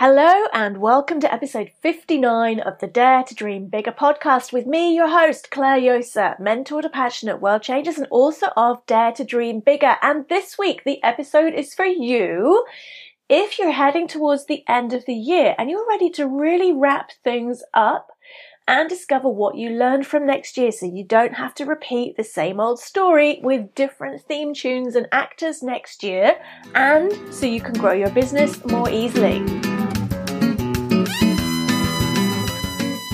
Hello 0.00 0.46
and 0.52 0.76
welcome 0.76 1.18
to 1.18 1.34
episode 1.34 1.72
59 1.82 2.60
of 2.60 2.78
the 2.78 2.86
Dare 2.86 3.24
to 3.24 3.34
Dream 3.34 3.66
Bigger 3.66 3.90
podcast 3.90 4.52
with 4.52 4.64
me, 4.64 4.94
your 4.94 5.08
host, 5.08 5.50
Claire 5.50 5.80
Josa, 5.80 6.38
mentor 6.38 6.82
to 6.82 6.88
passionate 6.88 7.40
world 7.40 7.62
changers 7.62 7.98
and 7.98 8.06
author 8.12 8.52
of 8.56 8.86
Dare 8.86 9.10
to 9.10 9.24
Dream 9.24 9.58
Bigger. 9.58 9.96
And 10.00 10.24
this 10.28 10.56
week, 10.56 10.84
the 10.84 11.02
episode 11.02 11.52
is 11.52 11.74
for 11.74 11.84
you 11.84 12.64
if 13.28 13.58
you're 13.58 13.72
heading 13.72 14.06
towards 14.06 14.46
the 14.46 14.62
end 14.68 14.92
of 14.92 15.04
the 15.04 15.16
year 15.16 15.56
and 15.58 15.68
you're 15.68 15.88
ready 15.88 16.10
to 16.10 16.28
really 16.28 16.72
wrap 16.72 17.10
things 17.24 17.64
up 17.74 18.06
and 18.68 18.88
discover 18.88 19.28
what 19.28 19.56
you 19.56 19.70
learned 19.70 20.06
from 20.06 20.24
next 20.24 20.56
year 20.56 20.70
so 20.70 20.86
you 20.86 21.02
don't 21.02 21.34
have 21.34 21.54
to 21.54 21.64
repeat 21.64 22.16
the 22.16 22.22
same 22.22 22.60
old 22.60 22.78
story 22.78 23.40
with 23.42 23.74
different 23.74 24.22
theme 24.22 24.54
tunes 24.54 24.94
and 24.94 25.08
actors 25.10 25.60
next 25.60 26.04
year 26.04 26.40
and 26.76 27.12
so 27.34 27.46
you 27.46 27.60
can 27.60 27.74
grow 27.74 27.92
your 27.92 28.10
business 28.10 28.64
more 28.66 28.88
easily. 28.90 29.44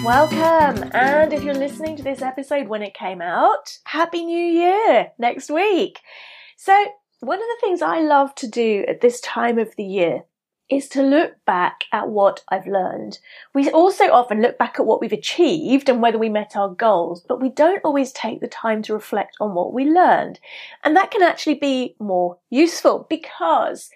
Welcome, 0.04 0.90
and 0.92 1.32
if 1.32 1.42
you're 1.42 1.54
listening 1.54 1.96
to 1.96 2.02
this 2.02 2.20
episode 2.20 2.68
when 2.68 2.82
it 2.82 2.92
came 2.92 3.22
out, 3.22 3.78
Happy 3.84 4.22
New 4.22 4.36
Year 4.44 5.12
next 5.16 5.50
week. 5.50 6.00
So, 6.58 6.74
one 7.20 7.38
of 7.38 7.46
the 7.46 7.56
things 7.62 7.80
I 7.80 8.00
love 8.00 8.34
to 8.34 8.46
do 8.46 8.84
at 8.86 9.00
this 9.00 9.22
time 9.22 9.58
of 9.58 9.74
the 9.76 9.84
year 9.84 10.24
is 10.68 10.90
to 10.90 11.02
look 11.02 11.42
back 11.46 11.84
at 11.90 12.10
what 12.10 12.44
I've 12.50 12.66
learned. 12.66 13.18
We 13.54 13.70
also 13.70 14.04
often 14.10 14.42
look 14.42 14.58
back 14.58 14.78
at 14.78 14.84
what 14.84 15.00
we've 15.00 15.10
achieved 15.10 15.88
and 15.88 16.02
whether 16.02 16.18
we 16.18 16.28
met 16.28 16.54
our 16.54 16.68
goals, 16.68 17.24
but 17.26 17.40
we 17.40 17.48
don't 17.48 17.82
always 17.82 18.12
take 18.12 18.42
the 18.42 18.46
time 18.46 18.82
to 18.82 18.92
reflect 18.92 19.38
on 19.40 19.54
what 19.54 19.72
we 19.72 19.86
learned. 19.86 20.38
And 20.84 20.94
that 20.96 21.12
can 21.12 21.22
actually 21.22 21.54
be 21.54 21.96
more 21.98 22.36
useful 22.50 23.06
because 23.08 23.88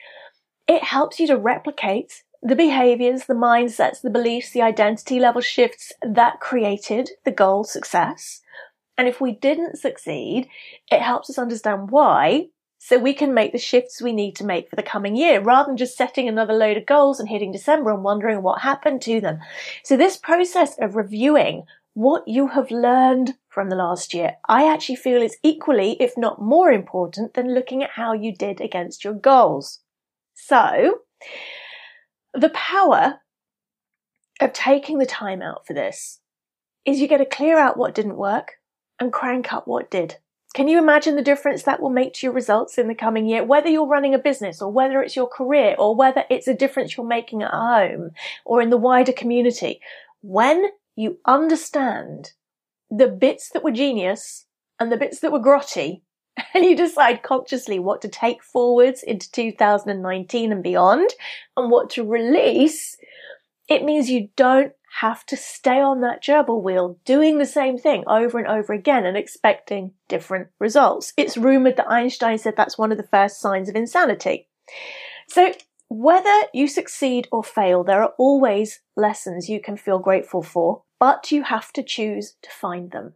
it 0.66 0.82
helps 0.82 1.20
you 1.20 1.26
to 1.26 1.36
replicate 1.36 2.22
the 2.42 2.56
behaviors, 2.56 3.24
the 3.24 3.34
mindsets, 3.34 4.00
the 4.00 4.10
beliefs, 4.10 4.50
the 4.50 4.62
identity 4.62 5.18
level 5.18 5.40
shifts 5.40 5.92
that 6.02 6.40
created 6.40 7.10
the 7.24 7.32
goal 7.32 7.64
success. 7.64 8.40
And 8.96 9.08
if 9.08 9.20
we 9.20 9.32
didn't 9.32 9.78
succeed, 9.78 10.48
it 10.90 11.00
helps 11.00 11.30
us 11.30 11.38
understand 11.38 11.90
why 11.90 12.48
so 12.78 12.98
we 12.98 13.12
can 13.12 13.34
make 13.34 13.52
the 13.52 13.58
shifts 13.58 14.00
we 14.00 14.12
need 14.12 14.36
to 14.36 14.46
make 14.46 14.70
for 14.70 14.76
the 14.76 14.82
coming 14.82 15.16
year 15.16 15.40
rather 15.40 15.68
than 15.68 15.76
just 15.76 15.96
setting 15.96 16.28
another 16.28 16.52
load 16.52 16.76
of 16.76 16.86
goals 16.86 17.18
and 17.18 17.28
hitting 17.28 17.52
December 17.52 17.90
and 17.90 18.04
wondering 18.04 18.42
what 18.42 18.62
happened 18.62 19.02
to 19.02 19.20
them. 19.20 19.40
So 19.82 19.96
this 19.96 20.16
process 20.16 20.78
of 20.78 20.94
reviewing 20.94 21.64
what 21.94 22.28
you 22.28 22.48
have 22.48 22.70
learned 22.70 23.34
from 23.48 23.68
the 23.68 23.76
last 23.76 24.14
year, 24.14 24.36
I 24.48 24.72
actually 24.72 24.96
feel 24.96 25.20
is 25.20 25.36
equally, 25.42 25.96
if 26.00 26.16
not 26.16 26.40
more 26.40 26.70
important 26.70 27.34
than 27.34 27.52
looking 27.52 27.82
at 27.82 27.90
how 27.90 28.12
you 28.12 28.32
did 28.32 28.60
against 28.60 29.04
your 29.04 29.14
goals. 29.14 29.80
So 30.34 31.00
the 32.38 32.50
power 32.50 33.20
of 34.40 34.52
taking 34.52 34.98
the 34.98 35.06
time 35.06 35.42
out 35.42 35.66
for 35.66 35.74
this 35.74 36.20
is 36.84 37.00
you 37.00 37.08
get 37.08 37.18
to 37.18 37.26
clear 37.26 37.58
out 37.58 37.76
what 37.76 37.94
didn't 37.94 38.16
work 38.16 38.54
and 39.00 39.12
crank 39.12 39.52
up 39.52 39.66
what 39.66 39.90
did. 39.90 40.16
Can 40.54 40.68
you 40.68 40.78
imagine 40.78 41.16
the 41.16 41.22
difference 41.22 41.62
that 41.64 41.80
will 41.80 41.90
make 41.90 42.14
to 42.14 42.26
your 42.26 42.32
results 42.32 42.78
in 42.78 42.88
the 42.88 42.94
coming 42.94 43.26
year? 43.26 43.44
Whether 43.44 43.68
you're 43.68 43.86
running 43.86 44.14
a 44.14 44.18
business 44.18 44.62
or 44.62 44.72
whether 44.72 45.02
it's 45.02 45.14
your 45.14 45.28
career 45.28 45.76
or 45.78 45.94
whether 45.94 46.24
it's 46.30 46.48
a 46.48 46.54
difference 46.54 46.96
you're 46.96 47.06
making 47.06 47.42
at 47.42 47.50
home 47.50 48.12
or 48.44 48.62
in 48.62 48.70
the 48.70 48.76
wider 48.76 49.12
community. 49.12 49.80
When 50.22 50.70
you 50.96 51.18
understand 51.26 52.32
the 52.90 53.08
bits 53.08 53.50
that 53.50 53.62
were 53.62 53.70
genius 53.70 54.46
and 54.80 54.90
the 54.90 54.96
bits 54.96 55.20
that 55.20 55.32
were 55.32 55.38
grotty 55.38 56.02
and 56.54 56.64
you 56.64 56.76
decide 56.76 57.22
consciously 57.22 57.78
what 57.78 58.02
to 58.02 58.08
take 58.08 58.42
forwards 58.42 59.02
into 59.02 59.30
2019 59.30 60.52
and 60.52 60.62
beyond 60.62 61.10
and 61.56 61.70
what 61.70 61.90
to 61.90 62.04
release, 62.04 62.96
it 63.68 63.84
means 63.84 64.10
you 64.10 64.28
don't 64.36 64.72
have 65.00 65.24
to 65.26 65.36
stay 65.36 65.80
on 65.80 66.00
that 66.00 66.22
gerbil 66.22 66.62
wheel 66.62 66.98
doing 67.04 67.38
the 67.38 67.46
same 67.46 67.78
thing 67.78 68.02
over 68.06 68.38
and 68.38 68.48
over 68.48 68.72
again 68.72 69.04
and 69.04 69.16
expecting 69.16 69.92
different 70.08 70.48
results. 70.58 71.12
It's 71.16 71.36
rumored 71.36 71.76
that 71.76 71.90
Einstein 71.90 72.38
said 72.38 72.54
that's 72.56 72.78
one 72.78 72.90
of 72.90 72.98
the 72.98 73.04
first 73.04 73.40
signs 73.40 73.68
of 73.68 73.76
insanity. 73.76 74.48
So 75.28 75.52
whether 75.88 76.42
you 76.52 76.68
succeed 76.68 77.28
or 77.30 77.44
fail, 77.44 77.84
there 77.84 78.02
are 78.02 78.14
always 78.18 78.80
lessons 78.96 79.48
you 79.48 79.60
can 79.60 79.76
feel 79.76 79.98
grateful 79.98 80.42
for, 80.42 80.82
but 80.98 81.30
you 81.30 81.42
have 81.44 81.72
to 81.74 81.82
choose 81.82 82.34
to 82.42 82.50
find 82.50 82.90
them. 82.90 83.14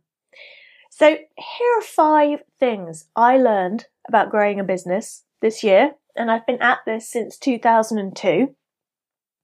So 1.02 1.16
here 1.36 1.78
are 1.78 1.82
five 1.82 2.44
things 2.60 3.08
I 3.16 3.36
learned 3.36 3.86
about 4.06 4.30
growing 4.30 4.60
a 4.60 4.62
business 4.62 5.24
this 5.40 5.64
year, 5.64 5.96
and 6.14 6.30
I've 6.30 6.46
been 6.46 6.62
at 6.62 6.78
this 6.86 7.10
since 7.10 7.36
2002, 7.38 8.54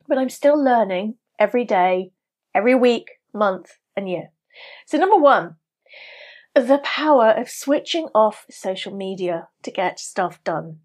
but 0.06 0.18
I'm 0.18 0.28
still 0.28 0.56
learning 0.56 1.16
every 1.36 1.64
day 1.64 2.12
every 2.54 2.76
week, 2.76 3.08
month, 3.34 3.72
and 3.96 4.08
year. 4.08 4.30
So, 4.86 4.98
number 4.98 5.16
one, 5.16 5.56
the 6.54 6.78
power 6.84 7.30
of 7.32 7.50
switching 7.50 8.06
off 8.14 8.46
social 8.48 8.94
media 8.94 9.48
to 9.64 9.72
get 9.72 9.98
stuff 9.98 10.38
done. 10.44 10.78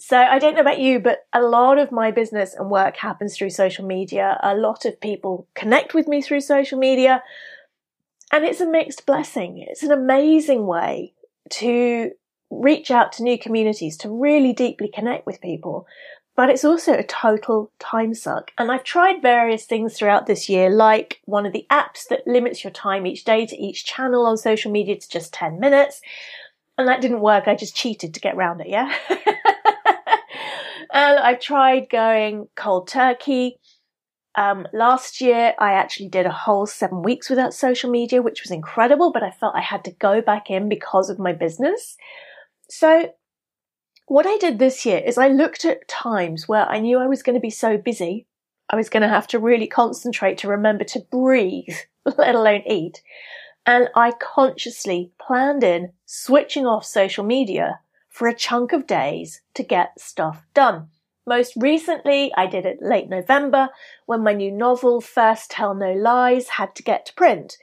So, 0.00 0.16
I 0.16 0.38
don't 0.38 0.54
know 0.54 0.62
about 0.62 0.80
you, 0.80 1.00
but 1.00 1.26
a 1.34 1.42
lot 1.42 1.76
of 1.76 1.92
my 1.92 2.12
business 2.12 2.54
and 2.54 2.70
work 2.70 2.96
happens 2.96 3.36
through 3.36 3.50
social 3.50 3.84
media. 3.84 4.40
A 4.42 4.54
lot 4.54 4.86
of 4.86 5.02
people 5.02 5.48
connect 5.54 5.92
with 5.92 6.08
me 6.08 6.22
through 6.22 6.40
social 6.40 6.78
media, 6.78 7.22
and 8.32 8.44
it's 8.44 8.60
a 8.60 8.66
mixed 8.66 9.06
blessing. 9.06 9.64
It's 9.66 9.82
an 9.82 9.92
amazing 9.92 10.66
way 10.66 11.14
to 11.50 12.12
reach 12.50 12.90
out 12.90 13.12
to 13.12 13.22
new 13.22 13.38
communities, 13.38 13.96
to 13.98 14.10
really 14.10 14.52
deeply 14.52 14.88
connect 14.88 15.26
with 15.26 15.40
people 15.40 15.86
but 16.38 16.50
it's 16.50 16.64
also 16.64 16.92
a 16.94 17.02
total 17.02 17.72
time 17.80 18.14
suck. 18.14 18.52
And 18.56 18.70
I've 18.70 18.84
tried 18.84 19.20
various 19.20 19.64
things 19.64 19.98
throughout 19.98 20.26
this 20.26 20.48
year, 20.48 20.70
like 20.70 21.20
one 21.24 21.46
of 21.46 21.52
the 21.52 21.66
apps 21.68 22.06
that 22.10 22.28
limits 22.28 22.62
your 22.62 22.70
time 22.70 23.08
each 23.08 23.24
day 23.24 23.44
to 23.44 23.56
each 23.56 23.84
channel 23.84 24.24
on 24.24 24.36
social 24.36 24.70
media 24.70 24.94
to 24.96 25.08
just 25.08 25.32
10 25.34 25.58
minutes. 25.58 26.00
And 26.78 26.86
that 26.86 27.00
didn't 27.00 27.22
work. 27.22 27.48
I 27.48 27.56
just 27.56 27.74
cheated 27.74 28.14
to 28.14 28.20
get 28.20 28.36
around 28.36 28.60
it, 28.60 28.68
yeah? 28.68 28.94
and 30.92 31.18
I've 31.18 31.40
tried 31.40 31.90
going 31.90 32.46
cold 32.54 32.86
turkey. 32.86 33.58
Um, 34.38 34.68
last 34.72 35.20
year, 35.20 35.52
I 35.58 35.72
actually 35.72 36.10
did 36.10 36.24
a 36.24 36.30
whole 36.30 36.64
seven 36.64 37.02
weeks 37.02 37.28
without 37.28 37.52
social 37.52 37.90
media, 37.90 38.22
which 38.22 38.40
was 38.40 38.52
incredible, 38.52 39.10
but 39.10 39.24
I 39.24 39.32
felt 39.32 39.56
I 39.56 39.60
had 39.60 39.84
to 39.86 39.90
go 39.90 40.22
back 40.22 40.48
in 40.48 40.68
because 40.68 41.10
of 41.10 41.18
my 41.18 41.32
business. 41.32 41.96
So 42.70 43.12
what 44.06 44.28
I 44.28 44.36
did 44.36 44.60
this 44.60 44.86
year 44.86 44.98
is 44.98 45.18
I 45.18 45.26
looked 45.26 45.64
at 45.64 45.88
times 45.88 46.46
where 46.46 46.66
I 46.66 46.78
knew 46.78 47.00
I 47.00 47.08
was 47.08 47.24
going 47.24 47.34
to 47.34 47.40
be 47.40 47.50
so 47.50 47.78
busy, 47.78 48.28
I 48.70 48.76
was 48.76 48.88
going 48.88 49.02
to 49.02 49.08
have 49.08 49.26
to 49.28 49.40
really 49.40 49.66
concentrate 49.66 50.38
to 50.38 50.48
remember 50.48 50.84
to 50.84 51.00
breathe, 51.10 51.76
let 52.04 52.36
alone 52.36 52.62
eat. 52.64 53.02
And 53.66 53.88
I 53.96 54.12
consciously 54.12 55.10
planned 55.20 55.64
in 55.64 55.94
switching 56.06 56.64
off 56.64 56.84
social 56.84 57.24
media 57.24 57.80
for 58.08 58.28
a 58.28 58.36
chunk 58.36 58.72
of 58.72 58.86
days 58.86 59.40
to 59.54 59.64
get 59.64 59.98
stuff 59.98 60.46
done. 60.54 60.90
Most 61.28 61.52
recently, 61.56 62.32
I 62.38 62.46
did 62.46 62.64
it 62.64 62.78
late 62.80 63.10
November 63.10 63.68
when 64.06 64.22
my 64.22 64.32
new 64.32 64.50
novel, 64.50 65.02
First 65.02 65.50
Tell 65.50 65.74
No 65.74 65.92
Lies, 65.92 66.48
had 66.48 66.74
to 66.76 66.82
get 66.82 67.04
to 67.04 67.12
print. 67.12 67.58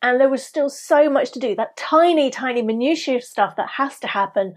And 0.00 0.18
there 0.18 0.30
was 0.30 0.42
still 0.42 0.70
so 0.70 1.10
much 1.10 1.30
to 1.32 1.38
do. 1.38 1.54
That 1.54 1.76
tiny, 1.76 2.30
tiny 2.30 2.62
minutiae 2.62 3.20
stuff 3.20 3.56
that 3.56 3.72
has 3.76 3.98
to 3.98 4.06
happen 4.06 4.54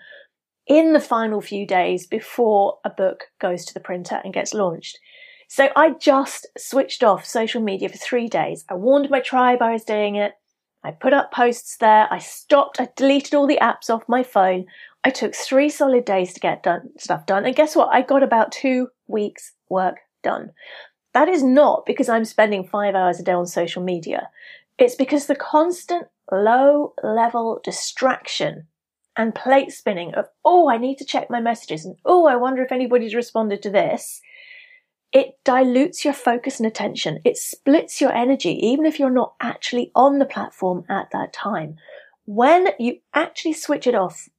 in 0.65 0.93
the 0.93 1.01
final 1.01 1.41
few 1.41 1.67
days 1.67 2.07
before 2.07 2.77
a 2.85 2.89
book 2.89 3.25
goes 3.37 3.65
to 3.65 3.73
the 3.73 3.81
printer 3.81 4.21
and 4.23 4.33
gets 4.33 4.53
launched. 4.53 4.97
So 5.49 5.67
I 5.75 5.89
just 5.89 6.47
switched 6.57 7.03
off 7.03 7.25
social 7.25 7.61
media 7.61 7.89
for 7.89 7.97
three 7.97 8.29
days. 8.29 8.63
I 8.69 8.75
warned 8.75 9.09
my 9.09 9.19
tribe 9.19 9.61
I 9.61 9.73
was 9.73 9.83
doing 9.83 10.15
it. 10.15 10.35
I 10.85 10.91
put 10.91 11.11
up 11.11 11.33
posts 11.33 11.75
there. 11.75 12.07
I 12.09 12.19
stopped. 12.19 12.79
I 12.79 12.87
deleted 12.95 13.33
all 13.33 13.45
the 13.45 13.59
apps 13.61 13.89
off 13.89 14.03
my 14.07 14.23
phone. 14.23 14.67
I 15.03 15.09
took 15.09 15.35
three 15.35 15.69
solid 15.69 16.05
days 16.05 16.33
to 16.33 16.39
get 16.39 16.63
done, 16.63 16.89
stuff 16.97 17.25
done. 17.25 17.45
And 17.45 17.55
guess 17.55 17.75
what? 17.75 17.89
I 17.93 18.01
got 18.01 18.23
about 18.23 18.51
two 18.51 18.87
weeks 19.07 19.53
work 19.69 19.97
done. 20.23 20.51
That 21.13 21.27
is 21.27 21.43
not 21.43 21.85
because 21.85 22.09
I'm 22.09 22.25
spending 22.25 22.63
five 22.65 22.95
hours 22.95 23.19
a 23.19 23.23
day 23.23 23.33
on 23.33 23.45
social 23.45 23.83
media. 23.83 24.29
It's 24.77 24.95
because 24.95 25.27
the 25.27 25.35
constant 25.35 26.07
low 26.31 26.93
level 27.03 27.59
distraction 27.63 28.67
and 29.15 29.35
plate 29.35 29.71
spinning 29.71 30.13
of, 30.15 30.25
oh, 30.43 30.69
I 30.69 30.77
need 30.77 30.97
to 30.97 31.05
check 31.05 31.29
my 31.29 31.39
messages 31.39 31.85
and, 31.85 31.97
oh, 32.05 32.25
I 32.25 32.35
wonder 32.35 32.63
if 32.63 32.71
anybody's 32.71 33.13
responded 33.13 33.61
to 33.63 33.69
this, 33.69 34.21
it 35.11 35.37
dilutes 35.43 36.03
your 36.03 36.15
focus 36.15 36.59
and 36.59 36.65
attention. 36.65 37.19
It 37.23 37.37
splits 37.37 38.01
your 38.01 38.11
energy, 38.11 38.53
even 38.65 38.87
if 38.87 38.99
you're 38.99 39.11
not 39.11 39.35
actually 39.39 39.91
on 39.93 40.17
the 40.17 40.25
platform 40.25 40.85
at 40.89 41.11
that 41.11 41.31
time. 41.31 41.75
When 42.25 42.69
you 42.79 42.99
actually 43.13 43.53
switch 43.53 43.85
it 43.85 43.93
off 43.93 44.29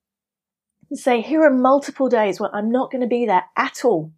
say, 0.96 1.20
here 1.20 1.42
are 1.42 1.50
multiple 1.50 2.08
days 2.08 2.40
where 2.40 2.54
I'm 2.54 2.70
not 2.70 2.90
going 2.90 3.02
to 3.02 3.06
be 3.06 3.26
there 3.26 3.44
at 3.56 3.84
all, 3.84 4.12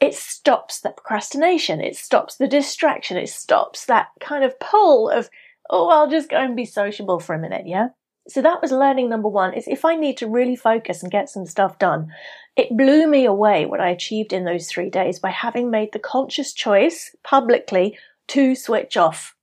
it 0.00 0.14
stops 0.14 0.80
that 0.80 0.96
procrastination. 0.96 1.80
It 1.80 1.96
stops 1.96 2.36
the 2.36 2.48
distraction. 2.48 3.16
It 3.16 3.28
stops 3.28 3.86
that 3.86 4.08
kind 4.20 4.44
of 4.44 4.58
pull 4.60 5.08
of, 5.08 5.30
oh, 5.70 5.88
I'll 5.88 6.10
just 6.10 6.28
go 6.28 6.36
and 6.36 6.56
be 6.56 6.64
sociable 6.64 7.20
for 7.20 7.34
a 7.34 7.38
minute. 7.38 7.66
Yeah. 7.66 7.88
So 8.26 8.40
that 8.42 8.62
was 8.62 8.72
learning 8.72 9.10
number 9.10 9.28
one 9.28 9.52
is 9.52 9.68
if 9.68 9.84
I 9.84 9.96
need 9.96 10.16
to 10.18 10.28
really 10.28 10.56
focus 10.56 11.02
and 11.02 11.12
get 11.12 11.28
some 11.28 11.46
stuff 11.46 11.78
done, 11.78 12.08
it 12.56 12.76
blew 12.76 13.06
me 13.06 13.26
away 13.26 13.66
what 13.66 13.80
I 13.80 13.90
achieved 13.90 14.32
in 14.32 14.44
those 14.44 14.68
three 14.68 14.88
days 14.88 15.18
by 15.18 15.30
having 15.30 15.70
made 15.70 15.92
the 15.92 15.98
conscious 15.98 16.52
choice 16.52 17.14
publicly 17.22 17.98
to 18.28 18.54
switch 18.54 18.96
off 18.96 19.34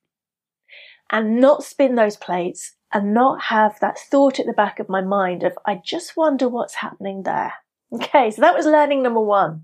and 1.12 1.40
not 1.40 1.64
spin 1.64 1.96
those 1.96 2.18
plates 2.18 2.74
and 2.94 3.14
not 3.14 3.44
have 3.44 3.80
that 3.80 3.98
thought 3.98 4.40
at 4.40 4.46
the 4.46 4.54
back 4.54 4.80
of 4.80 4.90
my 4.90 5.02
mind 5.02 5.44
of, 5.44 5.58
I 5.66 5.82
just 5.84 6.18
wonder 6.18 6.48
what's 6.48 6.76
happening 6.76 7.24
there. 7.24 7.54
Okay, 7.94 8.32
so 8.32 8.42
that 8.42 8.56
was 8.56 8.66
learning 8.66 9.04
number 9.04 9.22
one. 9.22 9.64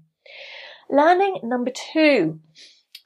Learning 0.90 1.40
number 1.44 1.72
two, 1.72 2.40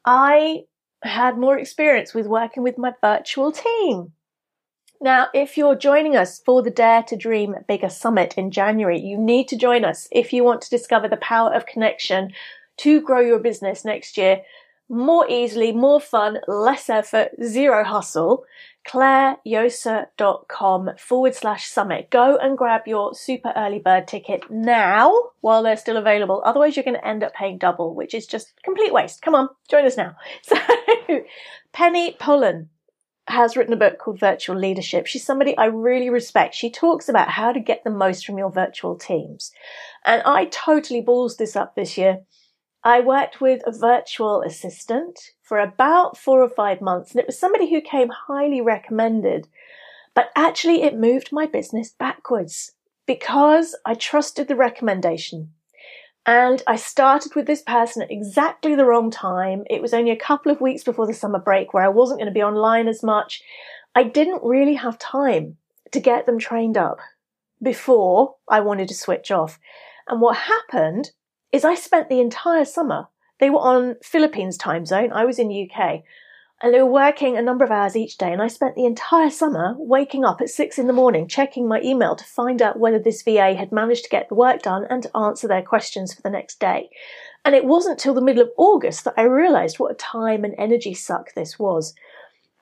I 0.06 0.62
had 1.03 1.38
more 1.38 1.57
experience 1.57 2.13
with 2.13 2.27
working 2.27 2.63
with 2.63 2.77
my 2.77 2.94
virtual 3.01 3.51
team. 3.51 4.13
Now, 5.00 5.29
if 5.33 5.57
you're 5.57 5.75
joining 5.75 6.15
us 6.15 6.39
for 6.39 6.62
the 6.62 6.69
Dare 6.69 7.01
to 7.03 7.15
Dream 7.15 7.56
Bigger 7.67 7.89
Summit 7.89 8.35
in 8.38 8.51
January, 8.51 9.00
you 9.00 9.17
need 9.17 9.47
to 9.47 9.57
join 9.57 9.83
us 9.83 10.07
if 10.12 10.31
you 10.31 10.44
want 10.44 10.62
to 10.62 10.69
discover 10.69 11.07
the 11.07 11.17
power 11.17 11.51
of 11.53 11.65
connection 11.65 12.33
to 12.77 13.01
grow 13.01 13.19
your 13.19 13.39
business 13.39 13.83
next 13.83 14.15
year 14.15 14.41
more 14.91 15.27
easily, 15.29 15.71
more 15.71 16.01
fun, 16.01 16.39
less 16.47 16.89
effort, 16.89 17.31
zero 17.41 17.83
hustle. 17.83 18.43
ClaireJosa.com 18.88 20.89
forward 20.97 21.35
slash 21.35 21.67
summit. 21.67 22.09
Go 22.09 22.35
and 22.38 22.57
grab 22.57 22.88
your 22.88 23.13
super 23.13 23.53
early 23.55 23.77
bird 23.77 24.07
ticket 24.07 24.49
now 24.49 25.13
while 25.41 25.61
they're 25.61 25.77
still 25.77 25.97
available. 25.97 26.41
Otherwise, 26.43 26.75
you're 26.75 26.83
going 26.83 26.95
to 26.95 27.07
end 27.07 27.23
up 27.23 27.35
paying 27.35 27.59
double, 27.59 27.93
which 27.93 28.15
is 28.15 28.25
just 28.25 28.53
complete 28.63 28.91
waste. 28.91 29.21
Come 29.21 29.35
on, 29.35 29.49
join 29.69 29.85
us 29.85 29.97
now. 29.97 30.15
So, 30.43 30.57
Penny 31.73 32.15
Pullen 32.19 32.69
has 33.27 33.55
written 33.55 33.73
a 33.73 33.77
book 33.77 33.99
called 33.99 34.19
Virtual 34.19 34.57
Leadership. 34.57 35.07
She's 35.07 35.25
somebody 35.25 35.57
I 35.57 35.65
really 35.65 36.09
respect. 36.09 36.55
She 36.55 36.71
talks 36.71 37.07
about 37.07 37.29
how 37.29 37.51
to 37.51 37.59
get 37.59 37.83
the 37.83 37.89
most 37.89 38.25
from 38.25 38.38
your 38.38 38.51
virtual 38.51 38.97
teams. 38.97 39.51
And 40.05 40.21
I 40.23 40.45
totally 40.45 41.01
balls 41.01 41.38
this 41.38 41.55
up 41.55 41.75
this 41.75 41.97
year. 41.97 42.21
I 42.83 42.99
worked 42.99 43.39
with 43.39 43.61
a 43.65 43.71
virtual 43.71 44.41
assistant 44.41 45.31
for 45.43 45.59
about 45.59 46.17
four 46.17 46.41
or 46.41 46.49
five 46.49 46.81
months, 46.81 47.11
and 47.11 47.19
it 47.19 47.27
was 47.27 47.37
somebody 47.37 47.69
who 47.69 47.81
came 47.81 48.09
highly 48.09 48.61
recommended. 48.61 49.47
But 50.15 50.31
actually, 50.35 50.81
it 50.81 50.97
moved 50.97 51.31
my 51.31 51.45
business 51.45 51.91
backwards 51.91 52.71
because 53.05 53.75
I 53.85 53.93
trusted 53.93 54.47
the 54.47 54.55
recommendation. 54.55 55.51
And 56.25 56.61
I 56.67 56.75
started 56.75 57.35
with 57.35 57.47
this 57.47 57.61
person 57.61 58.01
at 58.01 58.11
exactly 58.11 58.75
the 58.75 58.85
wrong 58.85 59.09
time. 59.09 59.63
It 59.69 59.81
was 59.81 59.93
only 59.93 60.11
a 60.11 60.15
couple 60.15 60.51
of 60.51 60.61
weeks 60.61 60.83
before 60.83 61.07
the 61.07 61.13
summer 61.13 61.39
break 61.39 61.73
where 61.73 61.83
I 61.83 61.89
wasn't 61.89 62.19
going 62.19 62.31
to 62.31 62.33
be 62.33 62.43
online 62.43 62.87
as 62.87 63.01
much. 63.01 63.41
I 63.95 64.03
didn't 64.03 64.43
really 64.43 64.75
have 64.75 64.99
time 64.99 65.57
to 65.91 65.99
get 65.99 66.25
them 66.25 66.39
trained 66.39 66.77
up 66.77 66.99
before 67.61 68.35
I 68.47 68.59
wanted 68.59 68.87
to 68.89 68.93
switch 68.95 69.31
off. 69.31 69.59
And 70.07 70.21
what 70.21 70.37
happened 70.37 71.11
is 71.51 71.65
I 71.65 71.75
spent 71.75 72.09
the 72.09 72.19
entire 72.19 72.65
summer, 72.65 73.07
they 73.39 73.50
were 73.50 73.59
on 73.59 73.95
Philippines 74.03 74.57
time 74.57 74.86
zone, 74.86 75.12
I 75.12 75.25
was 75.25 75.39
in 75.39 75.69
UK, 75.69 76.03
and 76.62 76.74
they 76.74 76.81
were 76.81 76.92
working 76.92 77.38
a 77.38 77.42
number 77.42 77.65
of 77.65 77.71
hours 77.71 77.95
each 77.95 78.18
day. 78.18 78.31
And 78.31 78.42
I 78.42 78.48
spent 78.48 78.75
the 78.75 78.86
entire 78.86 79.31
summer 79.31 79.75
waking 79.80 80.24
up 80.24 80.42
at 80.42 80.50
six 80.50 80.77
in 80.77 80.86
the 80.86 80.94
morning, 80.94 81.27
checking 81.27 81.68
my 81.68 81.81
email 81.81 82.15
to 82.15 82.24
find 82.24 82.62
out 82.62 82.80
whether 82.80 83.00
this 83.00 83.24
VA 83.24 83.56
had 83.56 83.71
managed 83.71 84.03
to 84.03 84.09
get 84.12 84.30
the 84.30 84.36
work 84.36 84.62
done 84.62 84.86
and 84.89 85.01
to 85.03 85.18
answer 85.18 85.48
their 85.48 85.63
questions 85.63 86.13
for 86.13 86.21
the 86.21 86.30
next 86.30 86.59
day. 86.59 86.89
And 87.44 87.56
it 87.56 87.65
wasn't 87.65 88.00
till 88.00 88.13
the 88.13 88.21
middle 88.21 88.44
of 88.44 88.51
August 88.57 89.06
that 89.06 89.15
I 89.18 89.24
realized 89.24 89.80
what 89.80 89.92
a 89.92 89.95
time 89.95 90.44
and 90.44 90.53
energy 90.57 90.94
suck 90.94 91.33
this 91.33 91.57
was. 91.57 91.95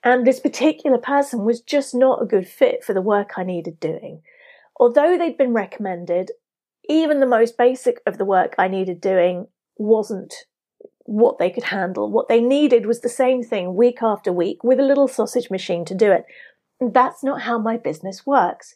And 0.02 0.26
this 0.26 0.40
particular 0.40 0.96
person 0.96 1.44
was 1.44 1.60
just 1.60 1.94
not 1.94 2.22
a 2.22 2.26
good 2.26 2.48
fit 2.48 2.82
for 2.82 2.94
the 2.94 3.02
work 3.02 3.32
I 3.36 3.44
needed 3.44 3.78
doing. 3.80 4.22
Although 4.78 5.18
they'd 5.18 5.36
been 5.36 5.52
recommended, 5.52 6.30
even 6.90 7.20
the 7.20 7.26
most 7.26 7.56
basic 7.56 8.00
of 8.06 8.18
the 8.18 8.24
work 8.24 8.54
I 8.58 8.68
needed 8.68 9.00
doing 9.00 9.46
wasn't 9.76 10.34
what 11.04 11.38
they 11.38 11.50
could 11.50 11.64
handle. 11.64 12.10
What 12.10 12.28
they 12.28 12.40
needed 12.40 12.86
was 12.86 13.00
the 13.00 13.08
same 13.08 13.42
thing 13.42 13.74
week 13.74 14.02
after 14.02 14.32
week 14.32 14.62
with 14.64 14.80
a 14.80 14.84
little 14.84 15.08
sausage 15.08 15.50
machine 15.50 15.84
to 15.86 15.94
do 15.94 16.10
it. 16.12 16.24
That's 16.80 17.22
not 17.22 17.42
how 17.42 17.58
my 17.58 17.76
business 17.76 18.26
works. 18.26 18.74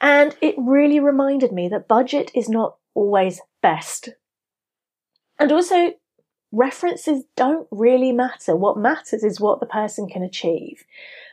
And 0.00 0.36
it 0.40 0.54
really 0.58 1.00
reminded 1.00 1.52
me 1.52 1.68
that 1.68 1.88
budget 1.88 2.30
is 2.34 2.48
not 2.48 2.76
always 2.94 3.40
best. 3.62 4.10
And 5.38 5.50
also, 5.50 5.92
references 6.52 7.24
don't 7.36 7.66
really 7.70 8.12
matter. 8.12 8.56
What 8.56 8.78
matters 8.78 9.22
is 9.24 9.40
what 9.40 9.60
the 9.60 9.66
person 9.66 10.08
can 10.08 10.22
achieve. 10.22 10.84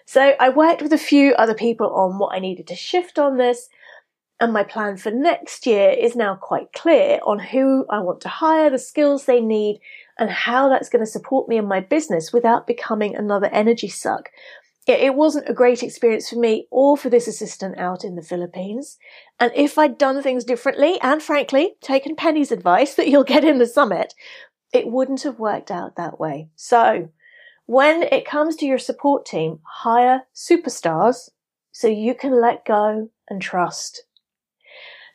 So 0.05 0.33
I 0.39 0.49
worked 0.49 0.81
with 0.81 0.93
a 0.93 0.97
few 0.97 1.33
other 1.33 1.55
people 1.55 1.93
on 1.93 2.19
what 2.19 2.35
I 2.35 2.39
needed 2.39 2.67
to 2.67 2.75
shift 2.75 3.17
on 3.17 3.37
this. 3.37 3.69
And 4.39 4.51
my 4.51 4.63
plan 4.63 4.97
for 4.97 5.11
next 5.11 5.65
year 5.65 5.89
is 5.89 6.15
now 6.15 6.35
quite 6.35 6.73
clear 6.73 7.19
on 7.25 7.39
who 7.39 7.85
I 7.89 7.99
want 7.99 8.19
to 8.21 8.29
hire, 8.29 8.69
the 8.69 8.77
skills 8.77 9.25
they 9.25 9.39
need, 9.39 9.79
and 10.19 10.29
how 10.29 10.67
that's 10.67 10.89
going 10.89 11.03
to 11.03 11.09
support 11.09 11.47
me 11.47 11.57
in 11.57 11.67
my 11.67 11.79
business 11.79 12.33
without 12.33 12.67
becoming 12.67 13.15
another 13.15 13.47
energy 13.47 13.87
suck. 13.87 14.29
It 14.87 15.15
wasn't 15.15 15.49
a 15.49 15.53
great 15.53 15.81
experience 15.81 16.29
for 16.29 16.37
me 16.37 16.67
or 16.69 16.95
for 16.95 17.09
this 17.09 17.27
assistant 17.27 17.79
out 17.79 18.03
in 18.03 18.15
the 18.15 18.21
Philippines. 18.21 18.97
And 19.39 19.51
if 19.55 19.79
I'd 19.79 19.97
done 19.97 20.21
things 20.21 20.43
differently 20.43 20.99
and 21.01 21.23
frankly 21.23 21.75
taken 21.81 22.15
Penny's 22.15 22.51
advice 22.51 22.93
that 22.95 23.07
you'll 23.07 23.23
get 23.23 23.43
in 23.43 23.57
the 23.57 23.65
summit, 23.65 24.13
it 24.73 24.87
wouldn't 24.87 25.23
have 25.23 25.39
worked 25.39 25.71
out 25.71 25.95
that 25.95 26.19
way. 26.19 26.49
So 26.55 27.09
when 27.65 28.03
it 28.03 28.25
comes 28.25 28.55
to 28.57 28.65
your 28.65 28.77
support 28.77 29.25
team, 29.25 29.59
hire 29.65 30.23
superstars 30.35 31.29
so 31.71 31.87
you 31.87 32.13
can 32.13 32.39
let 32.39 32.63
go 32.63 33.09
and 33.27 33.41
trust. 33.41 34.03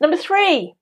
Number 0.00 0.16
three 0.16 0.74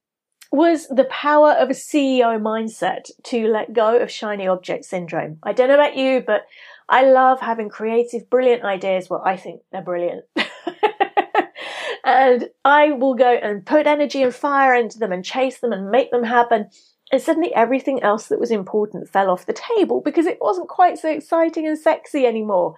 was 0.50 0.86
the 0.88 1.04
power 1.04 1.52
of 1.52 1.70
a 1.70 1.74
CEO 1.74 2.40
mindset 2.40 3.10
to 3.24 3.48
let 3.48 3.72
go 3.72 3.98
of 3.98 4.10
shiny 4.10 4.46
object 4.46 4.84
syndrome. 4.84 5.38
I 5.42 5.52
don't 5.52 5.68
know 5.68 5.74
about 5.74 5.96
you, 5.96 6.22
but 6.26 6.42
I 6.88 7.04
love 7.04 7.40
having 7.40 7.68
creative, 7.68 8.30
brilliant 8.30 8.64
ideas. 8.64 9.10
Well, 9.10 9.22
I 9.24 9.36
think 9.36 9.60
they're 9.70 9.82
brilliant. 9.82 10.24
and 12.04 12.48
I 12.64 12.92
will 12.92 13.14
go 13.14 13.30
and 13.30 13.66
put 13.66 13.86
energy 13.86 14.22
and 14.22 14.34
fire 14.34 14.74
into 14.74 14.98
them 14.98 15.12
and 15.12 15.24
chase 15.24 15.58
them 15.58 15.72
and 15.72 15.90
make 15.90 16.10
them 16.10 16.24
happen. 16.24 16.70
And 17.12 17.20
suddenly 17.20 17.54
everything 17.54 18.02
else 18.02 18.28
that 18.28 18.40
was 18.40 18.50
important 18.50 19.08
fell 19.08 19.30
off 19.30 19.46
the 19.46 19.52
table 19.76 20.00
because 20.02 20.26
it 20.26 20.38
wasn't 20.40 20.68
quite 20.68 20.98
so 20.98 21.10
exciting 21.10 21.66
and 21.66 21.78
sexy 21.78 22.24
anymore. 22.24 22.76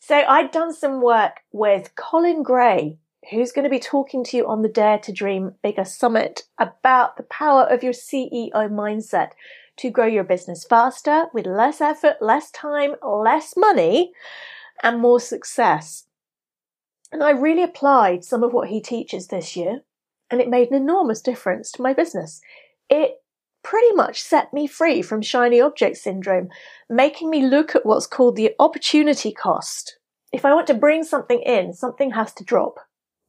So 0.00 0.16
I'd 0.16 0.50
done 0.50 0.72
some 0.72 1.02
work 1.02 1.40
with 1.52 1.94
Colin 1.94 2.42
Gray, 2.42 2.98
who's 3.30 3.52
going 3.52 3.64
to 3.64 3.70
be 3.70 3.78
talking 3.78 4.24
to 4.24 4.36
you 4.36 4.48
on 4.48 4.62
the 4.62 4.68
Dare 4.68 4.98
to 4.98 5.12
Dream 5.12 5.54
Bigger 5.62 5.84
Summit 5.84 6.42
about 6.58 7.16
the 7.16 7.22
power 7.24 7.62
of 7.62 7.82
your 7.82 7.92
CEO 7.92 8.52
mindset 8.52 9.30
to 9.76 9.90
grow 9.90 10.06
your 10.06 10.24
business 10.24 10.64
faster 10.64 11.26
with 11.32 11.46
less 11.46 11.80
effort, 11.80 12.16
less 12.20 12.50
time, 12.50 12.96
less 13.02 13.56
money, 13.56 14.12
and 14.82 15.00
more 15.00 15.20
success. 15.20 16.06
And 17.12 17.22
I 17.22 17.30
really 17.30 17.62
applied 17.62 18.24
some 18.24 18.42
of 18.42 18.52
what 18.52 18.68
he 18.68 18.80
teaches 18.80 19.28
this 19.28 19.56
year, 19.56 19.82
and 20.30 20.40
it 20.40 20.48
made 20.48 20.70
an 20.70 20.76
enormous 20.76 21.20
difference 21.20 21.70
to 21.72 21.82
my 21.82 21.92
business. 21.92 22.40
It 22.88 23.22
pretty 23.62 23.94
much 23.94 24.20
set 24.20 24.52
me 24.52 24.66
free 24.66 25.02
from 25.02 25.22
shiny 25.22 25.60
object 25.60 25.98
syndrome, 25.98 26.48
making 26.88 27.30
me 27.30 27.46
look 27.46 27.76
at 27.76 27.86
what's 27.86 28.06
called 28.06 28.36
the 28.36 28.54
opportunity 28.58 29.32
cost. 29.32 29.98
If 30.32 30.44
I 30.44 30.54
want 30.54 30.66
to 30.68 30.74
bring 30.74 31.04
something 31.04 31.40
in, 31.42 31.74
something 31.74 32.12
has 32.12 32.32
to 32.34 32.44
drop 32.44 32.80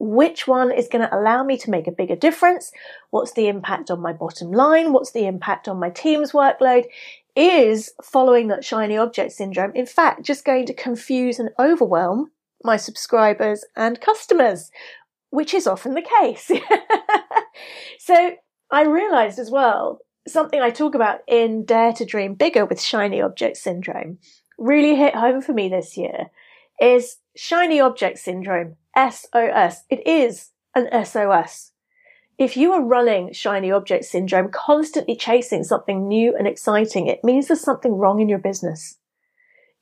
which 0.02 0.48
one 0.48 0.72
is 0.72 0.88
going 0.88 1.08
to 1.08 1.16
allow 1.16 1.44
me 1.44 1.56
to 1.56 1.70
make 1.70 1.86
a 1.86 1.92
bigger 1.92 2.16
difference? 2.16 2.72
What's 3.10 3.34
the 3.34 3.46
impact 3.46 3.88
on 3.88 4.00
my 4.00 4.12
bottom 4.12 4.50
line? 4.50 4.92
What's 4.92 5.12
the 5.12 5.26
impact 5.26 5.68
on 5.68 5.78
my 5.78 5.90
team's 5.90 6.32
workload? 6.32 6.86
Is 7.36 7.92
following 8.02 8.48
that 8.48 8.64
shiny 8.64 8.96
object 8.96 9.30
syndrome, 9.30 9.70
in 9.76 9.86
fact, 9.86 10.22
just 10.22 10.44
going 10.44 10.66
to 10.66 10.74
confuse 10.74 11.38
and 11.38 11.50
overwhelm 11.56 12.32
my 12.64 12.76
subscribers 12.76 13.64
and 13.76 14.00
customers, 14.00 14.72
which 15.30 15.54
is 15.54 15.68
often 15.68 15.94
the 15.94 16.02
case. 16.20 16.50
so 17.98 18.32
I 18.72 18.82
realized 18.82 19.38
as 19.38 19.52
well, 19.52 20.00
something 20.26 20.60
I 20.60 20.70
talk 20.70 20.96
about 20.96 21.20
in 21.28 21.64
Dare 21.64 21.92
to 21.92 22.04
Dream 22.04 22.34
Bigger 22.34 22.66
with 22.66 22.80
shiny 22.80 23.22
object 23.22 23.56
syndrome 23.56 24.18
really 24.58 24.96
hit 24.96 25.14
home 25.14 25.40
for 25.40 25.52
me 25.52 25.68
this 25.68 25.96
year 25.96 26.26
is 26.80 27.18
shiny 27.36 27.80
object 27.80 28.18
syndrome 28.18 28.76
SOS. 28.96 29.84
It 29.90 30.06
is 30.06 30.50
an 30.74 30.88
SOS. 31.04 31.72
If 32.38 32.56
you 32.56 32.72
are 32.72 32.82
running 32.82 33.32
shiny 33.32 33.70
object 33.70 34.04
syndrome, 34.04 34.50
constantly 34.50 35.16
chasing 35.16 35.64
something 35.64 36.08
new 36.08 36.34
and 36.36 36.48
exciting, 36.48 37.06
it 37.06 37.22
means 37.22 37.46
there's 37.46 37.60
something 37.60 37.92
wrong 37.92 38.20
in 38.20 38.28
your 38.28 38.38
business. 38.38 38.98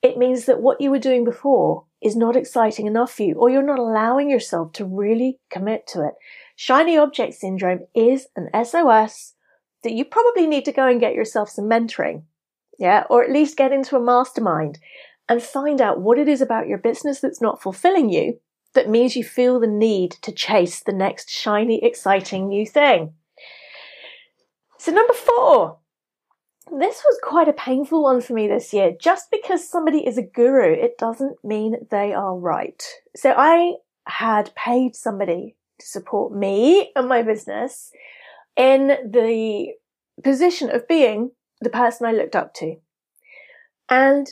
It 0.03 0.17
means 0.17 0.47
that 0.47 0.61
what 0.61 0.81
you 0.81 0.91
were 0.91 0.99
doing 0.99 1.25
before 1.25 1.85
is 2.03 2.17
not 2.17 2.37
exciting 2.37 2.87
enough 2.87 3.13
for 3.13 3.23
you, 3.23 3.35
or 3.35 3.51
you're 3.51 3.63
not 3.63 3.79
allowing 3.79 4.31
yourself 4.31 4.73
to 4.73 4.85
really 4.85 5.39
commit 5.51 5.87
to 5.89 6.07
it. 6.07 6.15
Shiny 6.57 6.97
object 6.97 7.35
syndrome 7.35 7.81
is 7.95 8.27
an 8.37 8.49
SOS 8.65 9.35
that 9.83 9.93
you 9.93 10.05
probably 10.05 10.47
need 10.47 10.65
to 10.65 10.73
go 10.73 10.87
and 10.89 11.01
get 11.01 11.15
yourself 11.15 11.51
some 11.51 11.67
mentoring. 11.67 12.23
Yeah, 12.79 13.05
or 13.11 13.23
at 13.23 13.31
least 13.31 13.59
get 13.59 13.73
into 13.73 13.97
a 13.97 14.01
mastermind 14.01 14.79
and 15.29 15.43
find 15.43 15.81
out 15.81 16.01
what 16.01 16.19
it 16.19 16.29
is 16.29 16.41
about 16.41 16.67
your 16.67 16.79
business 16.79 17.21
that's 17.21 17.41
not 17.41 17.63
fulfilling 17.63 18.11
you 18.11 18.41
that 18.75 18.89
means 18.89 19.17
you 19.17 19.25
feel 19.25 19.59
the 19.59 19.67
need 19.67 20.13
to 20.23 20.33
chase 20.33 20.81
the 20.81 20.93
next 20.93 21.31
shiny, 21.31 21.83
exciting 21.85 22.49
new 22.49 22.67
thing. 22.67 23.15
So, 24.79 24.93
number 24.93 25.13
four, 25.13 25.79
this 26.71 27.03
was 27.05 27.19
quite 27.23 27.49
a 27.49 27.53
painful 27.53 28.03
one 28.03 28.21
for 28.21 28.33
me 28.33 28.47
this 28.47 28.73
year. 28.73 28.93
Just 28.99 29.31
because 29.31 29.69
somebody 29.69 30.07
is 30.07 30.17
a 30.17 30.23
guru, 30.23 30.73
it 30.73 30.97
doesn't 30.99 31.45
mean 31.45 31.87
they 31.91 32.13
are 32.13 32.37
right. 32.37 32.83
So, 33.17 33.35
I 33.37 33.75
had 34.07 34.55
paid 34.55 34.95
somebody 34.95 35.57
to 35.81 35.87
support 35.87 36.33
me 36.33 36.93
and 36.95 37.09
my 37.09 37.23
business 37.23 37.91
in 38.57 38.89
the 38.89 39.73
position 40.23 40.71
of 40.71 40.89
being 40.89 41.31
the 41.61 41.71
person 41.71 42.07
I 42.07 42.13
looked 42.13 42.37
up 42.37 42.55
to. 42.55 42.77
And 43.89 44.29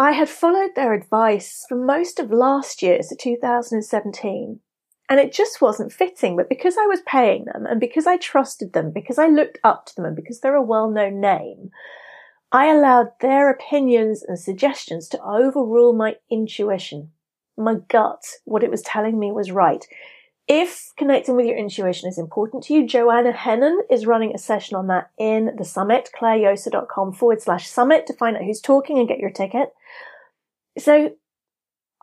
I 0.00 0.12
had 0.12 0.28
followed 0.28 0.76
their 0.76 0.92
advice 0.94 1.64
for 1.68 1.74
most 1.74 2.20
of 2.20 2.30
last 2.30 2.82
year, 2.82 3.02
so 3.02 3.16
2017, 3.18 4.60
and 5.08 5.20
it 5.20 5.32
just 5.32 5.60
wasn't 5.60 5.92
fitting. 5.92 6.36
But 6.36 6.48
because 6.48 6.76
I 6.78 6.86
was 6.86 7.00
paying 7.04 7.46
them 7.46 7.66
and 7.66 7.80
because 7.80 8.06
I 8.06 8.16
trusted 8.16 8.74
them, 8.74 8.92
because 8.92 9.18
I 9.18 9.26
looked 9.26 9.58
up 9.64 9.86
to 9.86 9.96
them 9.96 10.04
and 10.04 10.14
because 10.14 10.38
they're 10.38 10.54
a 10.54 10.62
well 10.62 10.88
known 10.88 11.20
name, 11.20 11.70
I 12.52 12.66
allowed 12.66 13.08
their 13.20 13.50
opinions 13.50 14.22
and 14.22 14.38
suggestions 14.38 15.08
to 15.08 15.22
overrule 15.22 15.92
my 15.92 16.16
intuition. 16.30 17.10
My 17.56 17.74
gut, 17.88 18.22
what 18.44 18.62
it 18.62 18.70
was 18.70 18.82
telling 18.82 19.18
me 19.18 19.32
was 19.32 19.50
right. 19.50 19.84
If 20.48 20.92
connecting 20.96 21.36
with 21.36 21.44
your 21.44 21.58
intuition 21.58 22.08
is 22.08 22.18
important 22.18 22.64
to 22.64 22.74
you, 22.74 22.86
Joanna 22.86 23.32
Hennon 23.32 23.80
is 23.90 24.06
running 24.06 24.34
a 24.34 24.38
session 24.38 24.76
on 24.76 24.86
that 24.86 25.10
in 25.18 25.54
the 25.58 25.64
summit, 25.64 26.08
clairejosa.com 26.18 27.12
forward 27.12 27.42
slash 27.42 27.68
summit 27.68 28.06
to 28.06 28.14
find 28.14 28.34
out 28.34 28.44
who's 28.44 28.62
talking 28.62 28.98
and 28.98 29.06
get 29.06 29.18
your 29.18 29.30
ticket. 29.30 29.74
So 30.78 31.12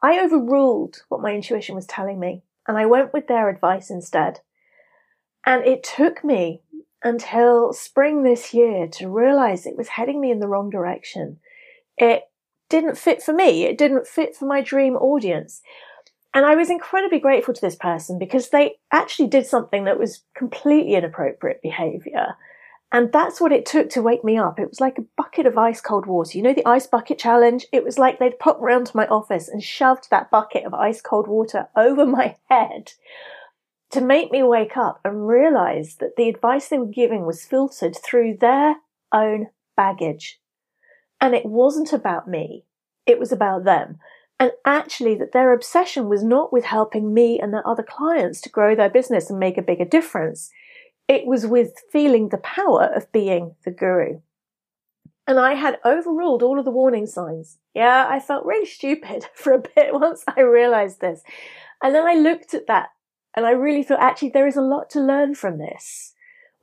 I 0.04 0.20
overruled 0.20 0.98
what 1.10 1.22
my 1.22 1.34
intuition 1.34 1.74
was 1.74 1.88
telling 1.88 2.20
me 2.20 2.44
and 2.68 2.78
I 2.78 2.86
went 2.86 3.14
with 3.14 3.28
their 3.28 3.50
advice 3.50 3.90
instead. 3.90 4.42
And 5.44 5.66
it 5.66 5.84
took 5.84 6.24
me 6.24 6.62
until 7.04 7.74
spring 7.74 8.22
this 8.22 8.54
year 8.54 8.88
to 8.88 9.10
realize 9.10 9.66
it 9.66 9.78
was 9.78 9.90
heading 9.90 10.22
me 10.22 10.30
in 10.30 10.40
the 10.40 10.48
wrong 10.48 10.70
direction. 10.70 11.40
It 11.98 12.24
didn't 12.70 12.98
fit 12.98 13.24
for 13.24 13.34
me. 13.34 13.64
It 13.64 13.78
didn't 13.78 14.08
fit 14.08 14.36
for 14.36 14.46
my 14.46 14.62
dream 14.62 14.96
audience. 14.96 15.62
And 16.36 16.46
I 16.46 16.56
was 16.56 16.70
incredibly 16.70 17.20
grateful 17.20 17.54
to 17.54 17.62
this 17.62 17.78
person 17.78 18.20
because 18.20 18.50
they 18.50 18.76
actually 18.92 19.30
did 19.30 19.48
something 19.48 19.86
that 19.86 19.98
was 19.98 20.22
completely 20.36 20.96
inappropriate 20.96 21.62
behavior. 21.62 22.36
And 22.92 23.10
that's 23.14 23.40
what 23.40 23.54
it 23.54 23.66
took 23.66 23.90
to 23.92 24.02
wake 24.02 24.24
me 24.26 24.38
up. 24.38 24.60
It 24.60 24.68
was 24.68 24.82
like 24.82 24.98
a 24.98 25.06
bucket 25.16 25.46
of 25.46 25.58
ice 25.58 25.80
cold 25.80 26.06
water. 26.06 26.38
You 26.38 26.44
know, 26.44 26.54
the 26.54 26.68
ice 26.68 26.88
bucket 26.88 27.18
challenge? 27.18 27.66
It 27.72 27.86
was 27.86 27.98
like 27.98 28.20
they'd 28.20 28.38
popped 28.38 28.62
round 28.62 28.88
to 28.88 28.98
my 28.98 29.08
office 29.08 29.48
and 29.48 29.64
shoved 29.64 30.10
that 30.12 30.30
bucket 30.30 30.66
of 30.66 30.74
ice 30.74 31.02
cold 31.02 31.30
water 31.30 31.70
over 31.76 32.06
my 32.06 32.36
head 32.50 32.92
to 33.92 34.02
make 34.02 34.30
me 34.30 34.44
wake 34.44 34.76
up 34.76 35.00
and 35.06 35.30
realize 35.30 35.96
that 36.02 36.18
the 36.18 36.28
advice 36.28 36.68
they 36.68 36.78
were 36.78 36.86
giving 36.86 37.26
was 37.26 37.46
filtered 37.46 37.96
through 37.96 38.36
their 38.42 38.76
own 39.14 39.48
baggage. 39.78 40.42
And 41.22 41.34
it 41.34 41.46
wasn't 41.46 41.94
about 41.94 42.28
me. 42.28 42.66
It 43.06 43.20
was 43.20 43.32
about 43.32 43.64
them 43.64 44.00
and 44.40 44.52
actually 44.66 45.16
that 45.16 45.32
their 45.32 45.54
obsession 45.54 46.10
was 46.10 46.24
not 46.24 46.52
with 46.52 46.66
helping 46.66 47.14
me 47.14 47.40
and 47.40 47.54
their 47.54 47.68
other 47.68 47.84
clients 47.84 48.42
to 48.42 48.50
grow 48.50 48.76
their 48.76 48.90
business 48.90 49.30
and 49.30 49.40
make 49.40 49.58
a 49.58 49.62
bigger 49.62 49.86
difference. 49.86 50.52
It 51.08 51.26
was 51.26 51.46
with 51.46 51.74
feeling 51.92 52.30
the 52.30 52.38
power 52.38 52.84
of 52.84 53.12
being 53.12 53.56
the 53.64 53.72
guru. 53.72 54.20
And 55.28 55.40
I 55.40 55.54
had 55.54 55.80
overruled 55.86 56.44
all 56.44 56.60
of 56.60 56.66
the 56.66 56.72
warning 56.72 57.08
signs. 57.08 57.58
Yeah, 57.74 58.08
I 58.10 58.20
felt 58.20 58.46
really 58.46 58.66
stupid 58.66 59.26
for 59.34 59.54
a 59.54 59.64
bit 59.76 59.94
once 59.94 60.24
I 60.28 60.42
realized 60.42 61.02
this. 61.02 61.22
And 61.82 61.96
then 61.96 62.06
I 62.06 62.16
looked 62.16 62.54
at 62.54 62.68
that 62.68 62.90
and 63.36 63.46
I 63.46 63.52
really 63.52 63.84
thought 63.84 64.02
actually 64.02 64.30
there 64.30 64.48
is 64.48 64.58
a 64.58 64.62
lot 64.62 64.90
to 64.92 65.00
learn 65.00 65.36
from 65.36 65.58
this. 65.58 66.14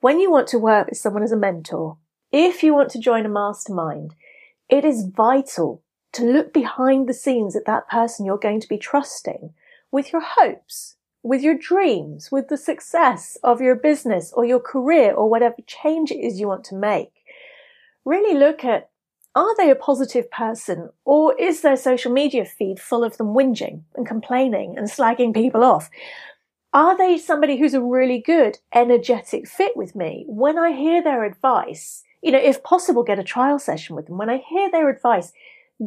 When 0.01 0.21
you 0.21 0.31
want 0.31 0.49
to 0.49 0.59
work 0.59 0.89
with 0.89 0.99
someone 0.99 1.23
as 1.23 1.33
a 1.33 1.37
mentor, 1.37 1.99
if 2.33 2.63
you 2.63 2.75
want 2.75 2.91
to 2.91 2.99
join 2.99 3.25
a 3.25 3.29
mastermind, 3.29 4.15
it 4.69 4.85
is 4.85 5.07
vital 5.07 5.83
to 6.13 6.25
look 6.25 6.53
behind 6.53 7.09
the 7.09 7.15
scenes 7.15 7.57
at 7.57 7.65
that 7.67 7.89
person 7.89 8.27
you're 8.27 8.39
going 8.39 8.61
to 8.61 8.69
be 8.69 8.79
trusting 8.79 9.53
with 9.91 10.13
your 10.13 10.23
hopes, 10.23 10.97
with 11.23 11.43
your 11.43 11.57
dreams, 11.57 12.31
with 12.31 12.49
the 12.49 12.57
success 12.57 13.37
of 13.43 13.61
your 13.61 13.75
business 13.75 14.33
or 14.33 14.45
your 14.45 14.61
career 14.61 15.13
or 15.13 15.29
whatever 15.29 15.57
change 15.67 16.11
it 16.11 16.19
is 16.19 16.41
you 16.41 16.49
want 16.49 16.65
to 16.65 16.75
make. 16.75 17.13
Really 18.05 18.37
look 18.37 18.65
at 18.65 18.91
are 19.35 19.57
they 19.57 19.71
a 19.71 19.75
positive 19.75 20.31
person 20.31 20.91
or 21.07 21.35
is 21.41 21.63
their 21.63 21.77
social 21.77 22.13
media 22.13 22.45
feed 22.45 22.79
full 22.79 23.03
of 23.03 23.17
them 23.17 23.29
whinging 23.29 23.83
and 23.95 24.07
complaining 24.07 24.77
and 24.77 24.89
slagging 24.89 25.33
people 25.33 25.65
off? 25.65 25.89
Are 26.75 26.97
they 26.97 27.19
somebody 27.19 27.59
who's 27.59 27.75
a 27.75 27.83
really 27.83 28.19
good, 28.19 28.59
energetic 28.75 29.47
fit 29.47 29.77
with 29.77 29.95
me? 29.95 30.25
When 30.27 30.59
I 30.59 30.73
hear 30.73 31.03
their 31.03 31.25
advice, 31.25 32.03
you 32.23 32.31
know, 32.31 32.39
if 32.39 32.63
possible, 32.63 33.03
get 33.03 33.19
a 33.19 33.25
trial 33.25 33.59
session 33.59 33.97
with 33.97 34.07
them. 34.07 34.17
When 34.17 34.31
I 34.31 34.39
hear 34.39 34.71
their 34.71 34.89
advice, 34.89 35.33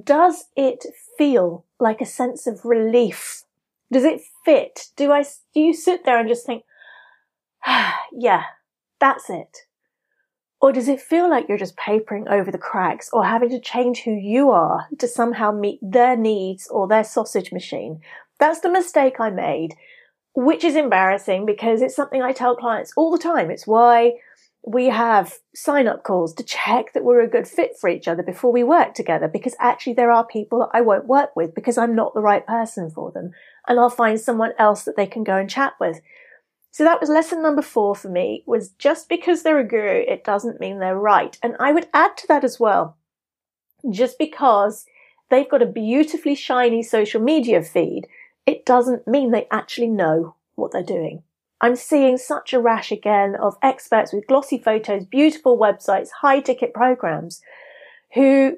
does 0.04 0.46
it 0.56 0.86
feel 1.18 1.66
like 1.80 2.02
a 2.02 2.06
sense 2.06 2.48
of 2.48 2.66
relief? 2.66 3.44
Does 3.92 4.04
it 4.04 4.22
fit? 4.44 4.88
Do 4.96 5.12
I, 5.12 5.24
do 5.54 5.60
you 5.60 5.74
sit 5.74 6.06
there 6.06 6.20
and 6.20 6.28
just 6.28 6.46
think, 6.46 6.64
ah, 7.66 8.00
yeah, 8.12 8.44
that's 9.00 9.30
it? 9.30 9.60
Or 10.62 10.72
does 10.72 10.88
it 10.88 11.02
feel 11.02 11.30
like 11.30 11.48
you're 11.48 11.58
just 11.58 11.78
papering 11.78 12.28
over 12.28 12.52
the 12.52 12.58
cracks 12.58 13.10
or 13.14 13.25
having 13.25 13.50
to 13.50 13.60
change 13.60 14.02
who 14.02 14.12
you 14.12 14.50
are 14.50 14.88
to 14.98 15.08
somehow 15.08 15.52
meet 15.52 15.80
their 15.82 16.18
needs 16.18 16.68
or 16.68 16.88
their 16.88 17.04
sausage 17.04 17.52
machine? 17.52 18.02
That's 18.40 18.62
the 18.62 18.72
mistake 18.72 19.20
I 19.20 19.30
made, 19.30 19.75
which 20.34 20.64
is 20.64 20.75
embarrassing 20.75 21.46
because 21.46 21.82
it's 21.82 21.96
something 21.96 22.22
I 22.22 22.32
tell 22.32 22.56
clients 22.56 22.94
all 22.98 23.12
the 23.12 23.20
time. 23.22 23.52
It's 23.52 23.68
why 23.68 24.14
we 24.67 24.88
have 24.88 25.36
sign 25.53 25.88
up 25.88 26.03
calls 26.03 26.34
to 26.34 26.43
check 26.43 26.93
that 26.93 27.03
we're 27.03 27.22
a 27.22 27.29
good 27.29 27.48
fit 27.48 27.77
for 27.79 27.88
each 27.88 28.07
other 28.07 28.24
before 28.24 28.51
we 28.51 28.63
work 28.63 28.95
together 28.95 29.27
because 29.27 29.55
actually 29.60 29.93
there 29.93 30.12
are 30.12 30.25
people 30.25 30.60
that 30.60 30.69
I 30.74 30.81
won't 30.81 31.05
work 31.05 31.36
with 31.36 31.53
because 31.53 31.77
I'm 31.77 31.95
not 31.95 32.15
the 32.15 32.22
right 32.22 32.45
person 32.45 32.89
for 32.89 33.12
them 33.12 33.31
and 33.67 33.79
I'll 33.79 33.91
find 33.91 34.19
someone 34.19 34.53
else 34.57 34.84
that 34.84 34.98
they 34.98 35.05
can 35.05 35.24
go 35.24 35.38
and 35.38 35.50
chat 35.50 35.74
with. 35.79 36.01
So 36.72 36.84
that 36.84 37.00
was 37.00 37.10
lesson 37.10 37.43
number 37.43 37.62
four 37.62 37.95
for 37.95 38.10
me 38.10 38.43
was 38.48 38.69
just 38.69 39.07
because 39.07 39.43
they're 39.43 39.60
a 39.60 39.67
guru, 39.67 40.03
it 40.07 40.24
doesn't 40.24 40.60
mean 40.60 40.79
they're 40.79 40.98
right. 40.98 41.38
And 41.43 41.55
I 41.60 41.72
would 41.72 41.88
add 41.93 42.17
to 42.17 42.27
that 42.27 42.43
as 42.43 42.60
well. 42.60 42.98
Just 43.89 44.17
because 44.17 44.86
they've 45.29 45.50
got 45.50 45.62
a 45.62 45.67
beautifully 45.67 46.34
shiny 46.34 46.81
social 46.81 47.22
media 47.22 47.62
feed, 47.62 48.07
it 48.48 48.65
doesn't 48.65 49.07
mean 49.07 49.29
they 49.31 49.48
actually 49.51 49.88
know 49.89 50.36
what 50.55 50.72
they're 50.72 50.84
doing. 50.84 51.22
I'm 51.62 51.76
seeing 51.76 52.18
such 52.18 52.54
a 52.54 52.62
rash 52.62 52.92
again 52.92 53.36
of 53.36 53.56
experts 53.62 54.14
with 54.14 54.28
glossy 54.28 54.58
photos, 54.58 55.06
beautiful 55.06 55.58
websites, 55.58 56.10
high 56.22 56.42
ticket 56.42 56.74
programs 56.74 57.42
who 58.14 58.58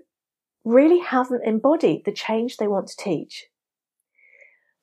really 0.66 1.00
haven't 1.00 1.46
embodied 1.46 2.06
the 2.06 2.12
change 2.12 2.58
they 2.58 2.68
want 2.68 2.88
to 2.88 2.98
teach. 2.98 3.46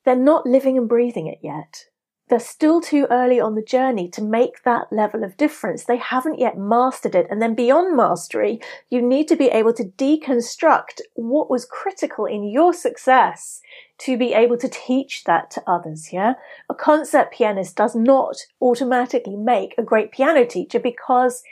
They're 0.05 0.15
not 0.15 0.45
living 0.45 0.77
and 0.77 0.87
breathing 0.87 1.27
it 1.27 1.39
yet. 1.41 1.85
They're 2.27 2.39
still 2.39 2.81
too 2.81 3.05
early 3.11 3.39
on 3.39 3.53
the 3.53 3.61
journey 3.61 4.09
to 4.09 4.23
make 4.23 4.63
that 4.63 4.91
level 4.91 5.23
of 5.23 5.37
difference. 5.37 5.83
They 5.83 5.97
haven't 5.97 6.39
yet 6.39 6.57
mastered 6.57 7.13
it. 7.13 7.27
And 7.29 7.39
then 7.39 7.53
beyond 7.53 7.95
mastery, 7.95 8.59
you 8.89 8.99
need 8.99 9.27
to 9.27 9.35
be 9.35 9.45
able 9.47 9.73
to 9.73 9.83
deconstruct 9.83 11.01
what 11.13 11.51
was 11.51 11.65
critical 11.65 12.25
in 12.25 12.43
your 12.43 12.73
success 12.73 13.61
to 13.99 14.17
be 14.17 14.33
able 14.33 14.57
to 14.57 14.67
teach 14.67 15.23
that 15.25 15.51
to 15.51 15.63
others. 15.67 16.11
Yeah. 16.11 16.33
A 16.67 16.73
concert 16.73 17.31
pianist 17.31 17.75
does 17.75 17.95
not 17.95 18.37
automatically 18.59 19.35
make 19.35 19.75
a 19.77 19.83
great 19.83 20.11
piano 20.11 20.47
teacher 20.47 20.79
because 20.79 21.43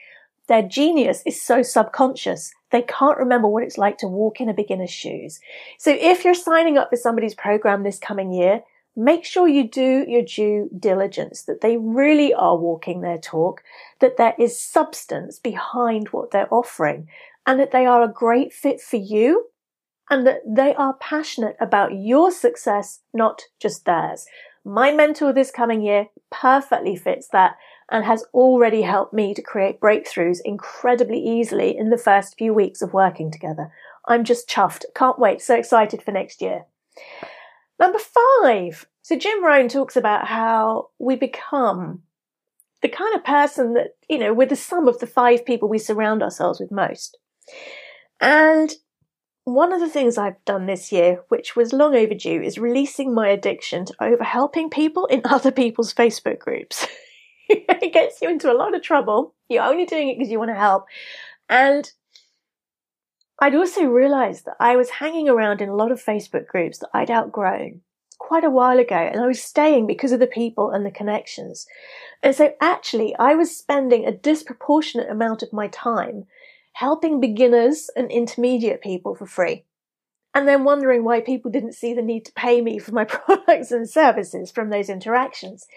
their 0.48 0.64
genius 0.64 1.22
is 1.26 1.42
so 1.42 1.62
subconscious. 1.62 2.52
They 2.72 2.82
can't 2.82 3.20
remember 3.20 3.48
what 3.48 3.64
it's 3.64 3.78
like 3.78 4.00
to 4.00 4.08
walk 4.08 4.42
in 4.42 4.50
a 4.50 4.54
beginner's 4.54 4.92
shoes. 4.92 5.40
So 5.78 5.92
if 5.92 6.26
you're 6.26 6.34
signing 6.34 6.80
up 6.80 6.90
for 6.90 6.98
somebody's 6.98 7.36
program 7.36 7.84
this 7.84 8.00
coming 8.00 8.34
year, 8.34 8.64
make 8.96 9.26
sure 9.26 9.48
you 9.48 9.68
do 9.68 10.06
your 10.08 10.22
due 10.24 10.70
diligence, 10.78 11.44
that 11.44 11.62
they 11.62 11.78
really 11.78 12.34
are 12.34 12.58
walking 12.58 13.02
their 13.02 13.18
talk, 13.18 13.64
that 14.00 14.18
there 14.18 14.36
is 14.38 14.60
substance 14.60 15.40
behind 15.40 16.10
what 16.10 16.32
they're 16.32 16.54
offering, 16.54 17.08
and 17.46 17.60
that 17.60 17.72
they 17.72 17.86
are 17.86 18.04
a 18.04 18.12
great 18.12 18.54
fit 18.54 18.80
for 18.80 18.98
you, 18.98 19.48
and 20.10 20.28
that 20.28 20.42
they 20.46 20.76
are 20.76 20.96
passionate 20.96 21.56
about 21.60 21.96
your 21.96 22.32
success, 22.32 23.00
not 23.14 23.44
just 23.60 23.86
theirs. 23.86 24.26
My 24.66 24.92
mentor 24.92 25.34
this 25.34 25.52
coming 25.52 25.82
year 25.82 26.08
perfectly 26.30 26.96
fits 26.96 27.28
that 27.30 27.56
and 27.90 28.06
has 28.06 28.24
already 28.34 28.82
helped 28.82 29.14
me 29.14 29.34
to 29.34 29.42
create 29.42 29.80
breakthroughs 29.80 30.40
incredibly 30.46 31.20
easily 31.20 31.78
in 31.78 31.90
the 31.90 31.98
first 31.98 32.38
few 32.38 32.54
weeks 32.54 32.82
of 32.82 32.94
working 32.94 33.30
together. 33.30 33.72
I'm 34.06 34.24
just 34.24 34.50
chuffed. 34.50 34.86
Can't 34.96 35.20
wait. 35.20 35.42
So 35.42 35.56
excited 35.56 36.02
for 36.02 36.12
next 36.12 36.42
year. 36.42 36.66
Number 37.80 38.00
five. 38.00 38.86
So 39.02 39.18
Jim 39.18 39.44
Rohn 39.44 39.68
talks 39.68 39.96
about 39.96 40.28
how 40.28 40.90
we 41.00 41.16
become 41.16 42.04
the 42.82 42.90
kind 42.90 43.16
of 43.16 43.24
person 43.24 43.74
that, 43.74 43.96
you 44.10 44.18
know, 44.18 44.34
we're 44.34 44.48
the 44.48 44.56
sum 44.56 44.88
of 44.88 45.00
the 45.00 45.08
five 45.08 45.46
people 45.46 45.70
we 45.70 45.80
surround 45.80 46.22
ourselves 46.22 46.60
with 46.60 46.72
most. 46.72 47.18
And 48.22 48.74
one 49.46 49.74
of 49.74 49.82
the 49.82 49.90
things 49.90 50.18
I've 50.18 50.44
done 50.46 50.66
this 50.66 50.92
year, 50.92 51.24
which 51.30 51.56
was 51.56 51.74
long 51.74 51.96
overdue, 51.96 52.42
is 52.42 52.58
releasing 52.58 53.14
my 53.14 53.30
addiction 53.30 53.86
to 53.86 53.94
over 54.02 54.24
helping 54.24 54.70
people 54.70 55.06
in 55.08 55.22
other 55.26 55.52
people's 55.52 55.94
Facebook 55.94 56.40
groups. 56.40 56.88
it 57.50 57.94
gets 57.94 58.22
you 58.22 58.30
into 58.30 58.52
a 58.52 58.56
lot 58.56 58.76
of 58.76 58.82
trouble. 58.82 59.36
You're 59.50 59.64
only 59.64 59.86
doing 59.86 60.10
it 60.10 60.18
because 60.18 60.32
you 60.32 60.40
want 60.40 60.52
to 60.52 60.56
help. 60.56 60.86
And 61.50 61.90
I'd 63.40 63.56
also 63.56 63.84
realized 63.86 64.46
that 64.46 64.56
I 64.60 64.76
was 64.76 64.90
hanging 64.90 65.28
around 65.28 65.62
in 65.62 65.70
a 65.70 65.76
lot 65.76 65.92
of 65.92 66.04
Facebook 66.04 66.48
groups 66.48 66.80
that 66.80 66.90
I'd 66.94 67.12
outgrown 67.12 67.82
quite 68.20 68.44
a 68.44 68.50
while 68.50 68.80
ago, 68.80 68.96
and 68.96 69.20
I 69.20 69.28
was 69.28 69.44
staying 69.44 69.86
because 69.86 70.12
of 70.12 70.20
the 70.20 70.28
people 70.28 70.72
and 70.72 70.86
the 70.86 70.92
connections. 70.92 71.68
And 72.22 72.34
so 72.34 72.54
actually, 72.62 73.16
I 73.18 73.36
was 73.36 73.56
spending 73.56 74.06
a 74.06 74.12
disproportionate 74.12 75.10
amount 75.10 75.44
of 75.44 75.52
my 75.52 75.68
time 75.68 76.26
helping 76.74 77.20
beginners 77.20 77.90
and 77.96 78.10
intermediate 78.10 78.82
people 78.82 79.14
for 79.16 79.26
free. 79.26 79.66
And 80.34 80.48
then 80.48 80.64
wondering 80.64 81.04
why 81.04 81.22
people 81.22 81.52
didn't 81.52 81.74
see 81.74 81.94
the 81.94 82.02
need 82.02 82.26
to 82.26 82.32
pay 82.34 82.62
me 82.62 82.80
for 82.80 82.92
my 82.92 83.04
products 83.04 83.72
and 83.72 83.88
services 83.88 84.52
from 84.52 84.70
those 84.70 84.90
interactions. 84.90 85.68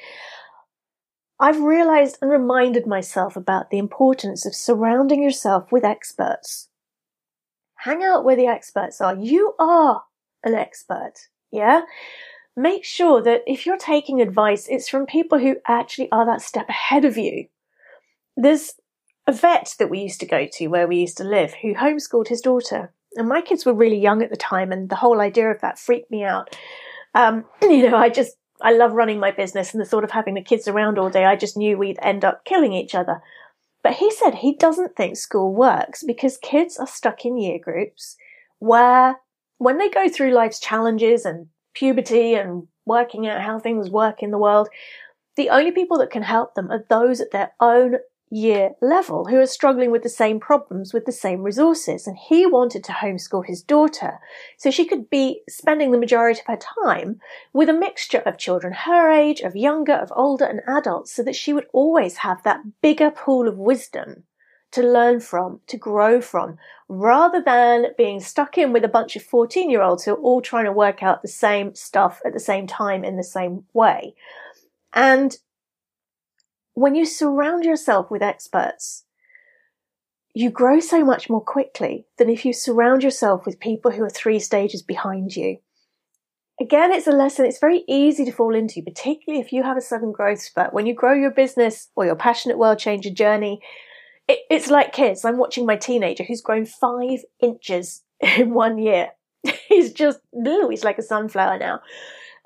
I've 1.38 1.60
realized 1.60 2.16
and 2.22 2.30
reminded 2.30 2.86
myself 2.86 3.36
about 3.36 3.70
the 3.70 3.78
importance 3.78 4.46
of 4.46 4.54
surrounding 4.54 5.22
yourself 5.22 5.70
with 5.70 5.84
experts. 5.84 6.68
Hang 7.76 8.02
out 8.02 8.24
where 8.24 8.36
the 8.36 8.46
experts 8.46 9.00
are. 9.00 9.16
You 9.16 9.54
are 9.58 10.02
an 10.42 10.54
expert. 10.54 11.12
Yeah. 11.50 11.82
Make 12.56 12.84
sure 12.84 13.22
that 13.22 13.42
if 13.46 13.66
you're 13.66 13.76
taking 13.76 14.20
advice, 14.20 14.66
it's 14.68 14.88
from 14.88 15.06
people 15.06 15.38
who 15.38 15.56
actually 15.68 16.10
are 16.10 16.24
that 16.26 16.40
step 16.40 16.68
ahead 16.68 17.04
of 17.04 17.18
you. 17.18 17.46
There's 18.36 18.74
a 19.26 19.32
vet 19.32 19.74
that 19.78 19.90
we 19.90 20.00
used 20.00 20.20
to 20.20 20.26
go 20.26 20.46
to 20.52 20.68
where 20.68 20.86
we 20.86 20.96
used 20.96 21.18
to 21.18 21.24
live 21.24 21.54
who 21.62 21.74
homeschooled 21.74 22.28
his 22.28 22.40
daughter. 22.40 22.92
And 23.16 23.28
my 23.28 23.40
kids 23.40 23.66
were 23.66 23.74
really 23.74 23.98
young 23.98 24.22
at 24.22 24.30
the 24.30 24.36
time, 24.36 24.72
and 24.72 24.88
the 24.88 24.96
whole 24.96 25.20
idea 25.20 25.50
of 25.50 25.60
that 25.60 25.78
freaked 25.78 26.10
me 26.10 26.22
out. 26.24 26.56
Um, 27.14 27.44
you 27.62 27.90
know, 27.90 27.96
I 27.96 28.08
just, 28.08 28.36
I 28.60 28.72
love 28.72 28.92
running 28.92 29.18
my 29.18 29.30
business 29.30 29.72
and 29.72 29.80
the 29.80 29.86
thought 29.86 30.04
of 30.04 30.10
having 30.10 30.34
the 30.34 30.42
kids 30.42 30.68
around 30.68 30.98
all 30.98 31.10
day, 31.10 31.24
I 31.24 31.36
just 31.36 31.56
knew 31.56 31.76
we'd 31.76 31.98
end 32.02 32.24
up 32.24 32.44
killing 32.44 32.72
each 32.72 32.94
other. 32.94 33.22
But 33.86 33.94
he 33.94 34.10
said 34.10 34.34
he 34.34 34.52
doesn't 34.52 34.96
think 34.96 35.16
school 35.16 35.54
works 35.54 36.02
because 36.02 36.38
kids 36.38 36.76
are 36.76 36.88
stuck 36.88 37.24
in 37.24 37.38
year 37.38 37.60
groups 37.60 38.16
where 38.58 39.20
when 39.58 39.78
they 39.78 39.88
go 39.88 40.08
through 40.08 40.32
life's 40.32 40.58
challenges 40.58 41.24
and 41.24 41.46
puberty 41.72 42.34
and 42.34 42.66
working 42.84 43.28
out 43.28 43.42
how 43.42 43.60
things 43.60 43.88
work 43.88 44.24
in 44.24 44.32
the 44.32 44.38
world, 44.38 44.68
the 45.36 45.50
only 45.50 45.70
people 45.70 45.98
that 45.98 46.10
can 46.10 46.24
help 46.24 46.56
them 46.56 46.68
are 46.72 46.84
those 46.90 47.20
at 47.20 47.30
their 47.30 47.52
own 47.60 47.98
year 48.30 48.72
level 48.82 49.26
who 49.26 49.38
are 49.38 49.46
struggling 49.46 49.90
with 49.90 50.02
the 50.02 50.08
same 50.08 50.40
problems 50.40 50.92
with 50.92 51.04
the 51.04 51.12
same 51.12 51.42
resources. 51.42 52.06
And 52.06 52.16
he 52.16 52.46
wanted 52.46 52.82
to 52.84 52.92
homeschool 52.92 53.46
his 53.46 53.62
daughter 53.62 54.18
so 54.56 54.70
she 54.70 54.84
could 54.84 55.08
be 55.08 55.42
spending 55.48 55.92
the 55.92 55.98
majority 55.98 56.40
of 56.40 56.46
her 56.46 56.58
time 56.82 57.20
with 57.52 57.68
a 57.68 57.72
mixture 57.72 58.22
of 58.26 58.38
children 58.38 58.72
her 58.72 59.10
age, 59.10 59.40
of 59.40 59.54
younger, 59.54 59.94
of 59.94 60.12
older 60.16 60.44
and 60.44 60.60
adults 60.66 61.12
so 61.12 61.22
that 61.22 61.36
she 61.36 61.52
would 61.52 61.66
always 61.72 62.18
have 62.18 62.42
that 62.42 62.60
bigger 62.82 63.10
pool 63.10 63.48
of 63.48 63.58
wisdom 63.58 64.24
to 64.72 64.82
learn 64.82 65.20
from, 65.20 65.60
to 65.68 65.76
grow 65.76 66.20
from, 66.20 66.58
rather 66.88 67.40
than 67.40 67.86
being 67.96 68.20
stuck 68.20 68.58
in 68.58 68.72
with 68.72 68.84
a 68.84 68.88
bunch 68.88 69.16
of 69.16 69.22
14 69.22 69.70
year 69.70 69.82
olds 69.82 70.04
who 70.04 70.12
are 70.12 70.18
all 70.18 70.42
trying 70.42 70.64
to 70.64 70.72
work 70.72 71.02
out 71.02 71.22
the 71.22 71.28
same 71.28 71.74
stuff 71.74 72.20
at 72.24 72.32
the 72.32 72.40
same 72.40 72.66
time 72.66 73.04
in 73.04 73.16
the 73.16 73.24
same 73.24 73.64
way. 73.72 74.14
And 74.92 75.36
when 76.76 76.94
you 76.94 77.06
surround 77.06 77.64
yourself 77.64 78.10
with 78.10 78.22
experts, 78.22 79.04
you 80.34 80.50
grow 80.50 80.78
so 80.78 81.02
much 81.02 81.30
more 81.30 81.40
quickly 81.40 82.04
than 82.18 82.28
if 82.28 82.44
you 82.44 82.52
surround 82.52 83.02
yourself 83.02 83.46
with 83.46 83.58
people 83.58 83.92
who 83.92 84.04
are 84.04 84.10
three 84.10 84.38
stages 84.38 84.82
behind 84.82 85.34
you. 85.34 85.56
Again, 86.60 86.92
it's 86.92 87.06
a 87.06 87.12
lesson 87.12 87.46
it's 87.46 87.58
very 87.58 87.82
easy 87.88 88.26
to 88.26 88.30
fall 88.30 88.54
into, 88.54 88.82
particularly 88.82 89.42
if 89.42 89.54
you 89.54 89.62
have 89.62 89.78
a 89.78 89.80
sudden 89.80 90.12
growth 90.12 90.42
spurt. 90.42 90.74
When 90.74 90.84
you 90.84 90.94
grow 90.94 91.14
your 91.14 91.30
business 91.30 91.88
or 91.96 92.04
your 92.04 92.14
passionate 92.14 92.58
world 92.58 92.78
changer 92.78 93.10
journey, 93.10 93.62
it, 94.28 94.40
it's 94.50 94.68
like 94.68 94.92
kids. 94.92 95.24
I'm 95.24 95.38
watching 95.38 95.64
my 95.64 95.76
teenager 95.76 96.24
who's 96.24 96.42
grown 96.42 96.66
five 96.66 97.20
inches 97.40 98.02
in 98.20 98.52
one 98.52 98.76
year. 98.76 99.12
he's 99.68 99.94
just, 99.94 100.20
he's 100.44 100.84
like 100.84 100.98
a 100.98 101.02
sunflower 101.02 101.58
now. 101.58 101.80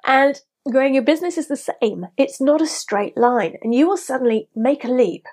And 0.07 0.40
growing 0.68 0.94
your 0.94 1.05
business 1.05 1.38
is 1.38 1.49
the 1.49 1.57
same. 1.57 2.07
It's 2.16 2.40
not 2.40 2.61
a 2.61 2.66
straight 2.66 3.16
line 3.16 3.57
and 3.62 3.75
you 3.75 3.88
will 3.88 3.96
suddenly 3.96 4.49
make 4.55 4.85
a 4.85 4.88
leap. 4.88 5.27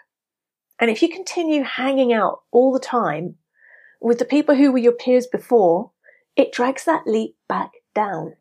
And 0.80 0.92
if 0.92 1.02
you 1.02 1.10
continue 1.10 1.64
hanging 1.64 2.14
out 2.14 2.42
all 2.52 2.72
the 2.72 2.80
time 2.80 3.36
with 4.00 4.20
the 4.20 4.26
people 4.26 4.56
who 4.56 4.72
were 4.72 4.78
your 4.78 4.94
peers 4.94 5.28
before, 5.28 5.92
it 6.36 6.54
drags 6.54 6.86
that 6.86 7.08
leap 7.08 7.36
back 7.50 7.72
down. 7.96 8.36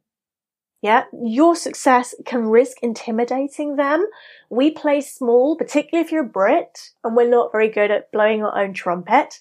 Yeah, 0.82 1.04
your 1.24 1.56
success 1.56 2.14
can 2.26 2.46
risk 2.46 2.76
intimidating 2.82 3.76
them. 3.76 4.06
We 4.50 4.70
play 4.70 5.00
small, 5.00 5.56
particularly 5.56 6.04
if 6.04 6.12
you're 6.12 6.24
a 6.24 6.28
Brit 6.28 6.90
and 7.02 7.16
we're 7.16 7.28
not 7.28 7.50
very 7.50 7.68
good 7.68 7.90
at 7.90 8.12
blowing 8.12 8.44
our 8.44 8.56
own 8.56 8.74
trumpet. 8.74 9.38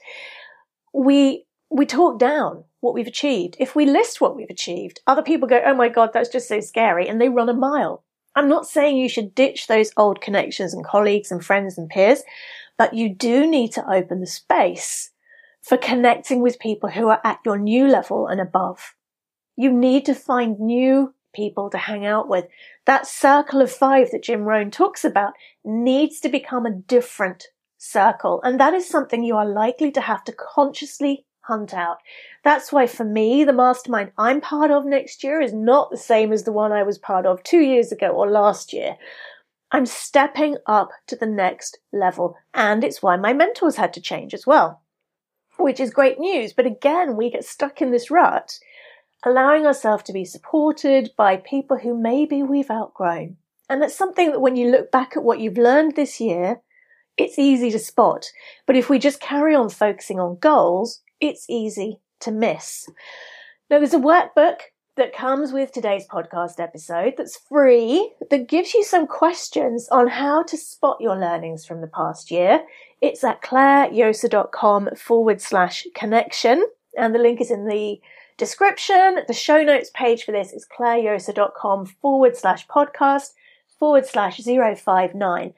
We, 0.93 1.44
we 1.69 1.85
talk 1.85 2.19
down 2.19 2.63
what 2.79 2.93
we've 2.93 3.07
achieved. 3.07 3.55
If 3.59 3.75
we 3.75 3.85
list 3.85 4.21
what 4.21 4.35
we've 4.35 4.49
achieved, 4.49 5.01
other 5.07 5.23
people 5.23 5.47
go, 5.47 5.61
Oh 5.65 5.73
my 5.73 5.89
God, 5.89 6.11
that's 6.13 6.29
just 6.29 6.47
so 6.47 6.59
scary. 6.59 7.07
And 7.07 7.19
they 7.19 7.29
run 7.29 7.49
a 7.49 7.53
mile. 7.53 8.03
I'm 8.35 8.49
not 8.49 8.67
saying 8.67 8.97
you 8.97 9.09
should 9.09 9.33
ditch 9.33 9.67
those 9.67 9.91
old 9.95 10.21
connections 10.21 10.73
and 10.73 10.85
colleagues 10.85 11.31
and 11.31 11.43
friends 11.43 11.77
and 11.77 11.89
peers, 11.89 12.21
but 12.77 12.93
you 12.93 13.13
do 13.13 13.47
need 13.47 13.71
to 13.73 13.89
open 13.89 14.19
the 14.19 14.27
space 14.27 15.11
for 15.61 15.77
connecting 15.77 16.41
with 16.41 16.59
people 16.59 16.89
who 16.89 17.07
are 17.07 17.21
at 17.23 17.39
your 17.45 17.57
new 17.57 17.87
level 17.87 18.27
and 18.27 18.39
above. 18.41 18.93
You 19.55 19.71
need 19.71 20.05
to 20.05 20.13
find 20.13 20.59
new 20.59 21.13
people 21.33 21.69
to 21.69 21.77
hang 21.77 22.05
out 22.05 22.27
with. 22.27 22.45
That 22.85 23.07
circle 23.07 23.61
of 23.61 23.71
five 23.71 24.11
that 24.11 24.23
Jim 24.23 24.41
Rohn 24.41 24.69
talks 24.69 25.03
about 25.03 25.33
needs 25.63 26.19
to 26.19 26.29
become 26.29 26.65
a 26.65 26.75
different 26.75 27.47
circle. 27.77 28.41
And 28.43 28.59
that 28.59 28.73
is 28.73 28.87
something 28.87 29.23
you 29.23 29.35
are 29.35 29.47
likely 29.47 29.91
to 29.91 30.01
have 30.01 30.23
to 30.25 30.33
consciously 30.33 31.25
hunt 31.47 31.73
out. 31.73 31.97
That's 32.43 32.71
why 32.71 32.87
for 32.87 33.03
me, 33.03 33.43
the 33.43 33.53
mastermind 33.53 34.11
I'm 34.17 34.41
part 34.41 34.71
of 34.71 34.85
next 34.85 35.23
year 35.23 35.41
is 35.41 35.53
not 35.53 35.91
the 35.91 35.97
same 35.97 36.31
as 36.31 36.43
the 36.43 36.51
one 36.51 36.71
I 36.71 36.83
was 36.83 36.97
part 36.97 37.25
of 37.25 37.43
two 37.43 37.59
years 37.59 37.91
ago 37.91 38.07
or 38.07 38.29
last 38.29 38.73
year. 38.73 38.97
I'm 39.71 39.85
stepping 39.85 40.57
up 40.65 40.89
to 41.07 41.15
the 41.15 41.25
next 41.25 41.79
level. 41.91 42.37
And 42.53 42.83
it's 42.83 43.01
why 43.01 43.17
my 43.17 43.33
mentors 43.33 43.75
had 43.75 43.93
to 43.93 44.01
change 44.01 44.33
as 44.33 44.47
well, 44.47 44.81
which 45.57 45.79
is 45.79 45.89
great 45.89 46.19
news. 46.19 46.53
But 46.53 46.65
again, 46.65 47.17
we 47.17 47.29
get 47.29 47.43
stuck 47.43 47.81
in 47.81 47.91
this 47.91 48.09
rut, 48.09 48.59
allowing 49.23 49.65
ourselves 49.65 50.03
to 50.03 50.13
be 50.13 50.25
supported 50.25 51.11
by 51.17 51.37
people 51.37 51.77
who 51.77 51.97
maybe 51.97 52.43
we've 52.43 52.71
outgrown. 52.71 53.37
And 53.69 53.81
that's 53.81 53.97
something 53.97 54.31
that 54.31 54.41
when 54.41 54.55
you 54.55 54.69
look 54.69 54.91
back 54.91 55.17
at 55.17 55.23
what 55.23 55.39
you've 55.39 55.57
learned 55.57 55.95
this 55.95 56.21
year, 56.21 56.61
it's 57.17 57.39
easy 57.39 57.71
to 57.71 57.79
spot. 57.79 58.31
But 58.65 58.75
if 58.75 58.89
we 58.89 58.99
just 58.99 59.19
carry 59.19 59.55
on 59.55 59.69
focusing 59.69 60.19
on 60.19 60.37
goals, 60.39 61.01
it's 61.27 61.45
easy 61.49 61.99
to 62.21 62.31
miss. 62.31 62.87
Now, 63.69 63.79
there's 63.79 63.93
a 63.93 63.99
workbook 63.99 64.59
that 64.95 65.13
comes 65.13 65.51
with 65.51 65.71
today's 65.71 66.07
podcast 66.07 66.59
episode 66.59 67.15
that's 67.17 67.37
free 67.49 68.13
that 68.29 68.47
gives 68.47 68.73
you 68.73 68.83
some 68.83 69.07
questions 69.07 69.89
on 69.89 70.07
how 70.07 70.43
to 70.43 70.57
spot 70.57 70.97
your 71.01 71.17
learnings 71.17 71.65
from 71.65 71.81
the 71.81 71.87
past 71.87 72.31
year. 72.31 72.63
It's 73.01 73.23
at 73.23 73.41
clairejosa.com 73.41 74.89
forward 74.95 75.41
slash 75.41 75.85
connection, 75.93 76.65
and 76.97 77.13
the 77.13 77.19
link 77.19 77.41
is 77.41 77.51
in 77.51 77.67
the 77.67 77.99
description. 78.37 79.19
The 79.27 79.33
show 79.33 79.63
notes 79.63 79.91
page 79.93 80.23
for 80.23 80.31
this 80.31 80.53
is 80.53 80.65
clairejosa.com 80.65 81.87
forward 82.01 82.37
slash 82.37 82.65
podcast 82.67 83.33
forward 83.77 84.05
slash 84.05 84.37
059. 84.37 85.53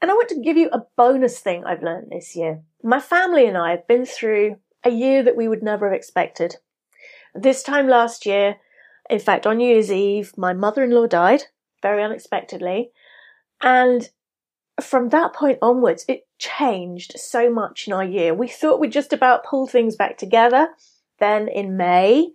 And 0.00 0.10
I 0.10 0.14
want 0.14 0.28
to 0.30 0.40
give 0.40 0.56
you 0.56 0.68
a 0.70 0.82
bonus 0.96 1.38
thing 1.38 1.64
I've 1.64 1.82
learned 1.82 2.10
this 2.10 2.36
year. 2.36 2.62
My 2.82 3.00
family 3.00 3.46
and 3.46 3.56
I 3.56 3.70
have 3.70 3.86
been 3.86 4.06
through 4.06 4.56
a 4.84 4.90
year 4.90 5.22
that 5.22 5.36
we 5.36 5.48
would 5.48 5.62
never 5.62 5.86
have 5.86 5.96
expected. 5.96 6.56
This 7.34 7.62
time 7.62 7.88
last 7.88 8.26
year, 8.26 8.56
in 9.10 9.18
fact, 9.18 9.46
on 9.46 9.58
New 9.58 9.68
Year's 9.68 9.92
Eve, 9.92 10.32
my 10.36 10.52
mother 10.52 10.82
in 10.84 10.90
law 10.90 11.06
died 11.06 11.44
very 11.82 12.02
unexpectedly. 12.02 12.90
And 13.60 14.08
from 14.80 15.08
that 15.08 15.32
point 15.32 15.58
onwards, 15.60 16.04
it 16.08 16.26
changed 16.38 17.14
so 17.16 17.50
much 17.50 17.86
in 17.86 17.92
our 17.92 18.04
year. 18.04 18.34
We 18.34 18.48
thought 18.48 18.80
we'd 18.80 18.92
just 18.92 19.12
about 19.12 19.44
pull 19.44 19.66
things 19.66 19.96
back 19.96 20.18
together. 20.18 20.68
Then 21.18 21.48
in 21.48 21.76
May, 21.76 22.28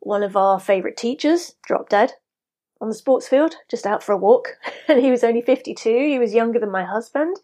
one 0.00 0.22
of 0.22 0.36
our 0.36 0.60
favourite 0.60 0.96
teachers 0.96 1.54
dropped 1.64 1.90
dead 1.90 2.12
on 2.80 2.88
the 2.88 2.94
sports 2.94 3.26
field, 3.26 3.56
just 3.68 3.86
out 3.86 4.02
for 4.02 4.12
a 4.12 4.16
walk. 4.16 4.56
And 4.88 5.00
he 5.02 5.10
was 5.10 5.22
only 5.22 5.42
52. 5.42 5.90
He 5.90 6.18
was 6.18 6.32
younger 6.32 6.58
than 6.58 6.70
my 6.70 6.82
husband. 6.82 7.36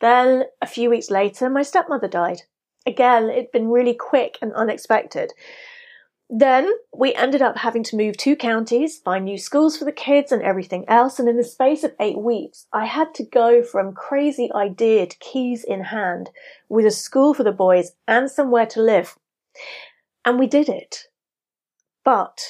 Then 0.00 0.44
a 0.62 0.66
few 0.66 0.88
weeks 0.88 1.10
later, 1.10 1.50
my 1.50 1.62
stepmother 1.62 2.06
died 2.06 2.42
again, 2.86 3.30
it'd 3.30 3.52
been 3.52 3.68
really 3.68 3.94
quick 3.94 4.38
and 4.42 4.52
unexpected. 4.52 5.32
Then 6.30 6.72
we 6.96 7.14
ended 7.14 7.42
up 7.42 7.58
having 7.58 7.82
to 7.84 7.96
move 7.96 8.16
two 8.16 8.34
counties, 8.34 8.98
find 8.98 9.24
new 9.24 9.36
schools 9.36 9.76
for 9.76 9.84
the 9.84 9.92
kids 9.92 10.32
and 10.32 10.42
everything 10.42 10.84
else. 10.88 11.18
And 11.18 11.28
in 11.28 11.36
the 11.36 11.44
space 11.44 11.84
of 11.84 11.94
eight 12.00 12.18
weeks, 12.18 12.66
I 12.72 12.86
had 12.86 13.14
to 13.14 13.24
go 13.24 13.62
from 13.62 13.92
crazy 13.92 14.50
idea 14.54 15.06
to 15.06 15.18
keys 15.18 15.64
in 15.64 15.84
hand 15.84 16.30
with 16.68 16.86
a 16.86 16.90
school 16.90 17.34
for 17.34 17.44
the 17.44 17.52
boys 17.52 17.92
and 18.08 18.30
somewhere 18.30 18.66
to 18.66 18.80
live. 18.80 19.18
And 20.24 20.38
we 20.38 20.46
did 20.46 20.68
it. 20.68 21.08
But 22.04 22.40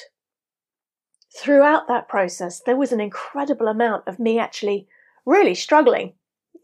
throughout 1.37 1.87
that 1.89 2.07
process, 2.07 2.61
there 2.65 2.77
was 2.77 2.93
an 2.93 3.01
incredible 3.01 3.67
amount 3.67 4.07
of 4.07 4.19
me 4.19 4.39
actually 4.39 4.87
really 5.25 5.55
struggling. 5.55 6.13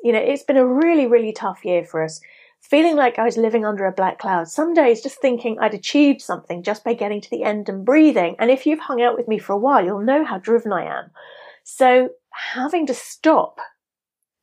You 0.02 0.14
know, 0.14 0.20
it's 0.20 0.44
been 0.44 0.58
a 0.58 0.66
really, 0.66 1.08
really 1.08 1.34
tough 1.34 1.66
year 1.66 1.84
for 1.84 2.04
us. 2.04 2.22
Feeling 2.62 2.95
like 2.95 3.19
I 3.19 3.26
was 3.26 3.38
living 3.38 3.65
under 3.65 3.86
a 3.86 3.91
black 3.91 4.19
cloud. 4.19 4.47
Some 4.47 4.74
days 4.74 5.02
just 5.02 5.19
thinking 5.19 5.60
I'd 5.60 5.74
achieved 5.74 6.21
something 6.21 6.63
just 6.63 6.84
by 6.84 6.93
getting 6.93 7.19
to 7.19 7.30
the 7.30 7.43
end 7.43 7.67
and 7.67 7.84
breathing. 7.84 8.36
And 8.39 8.50
if 8.50 8.65
you've 8.65 8.80
hung 8.80 9.02
out 9.02 9.17
with 9.17 9.28
me 9.28 9.39
for 9.39 9.54
a 9.54 9.58
while, 9.58 9.84
you'll 9.84 10.00
know 10.00 10.24
how 10.24 10.38
driven 10.38 10.71
I 10.71 10.86
am. 10.86 11.12
So 11.63 12.10
having 12.32 12.86
to 12.88 12.93
stop 12.93 13.60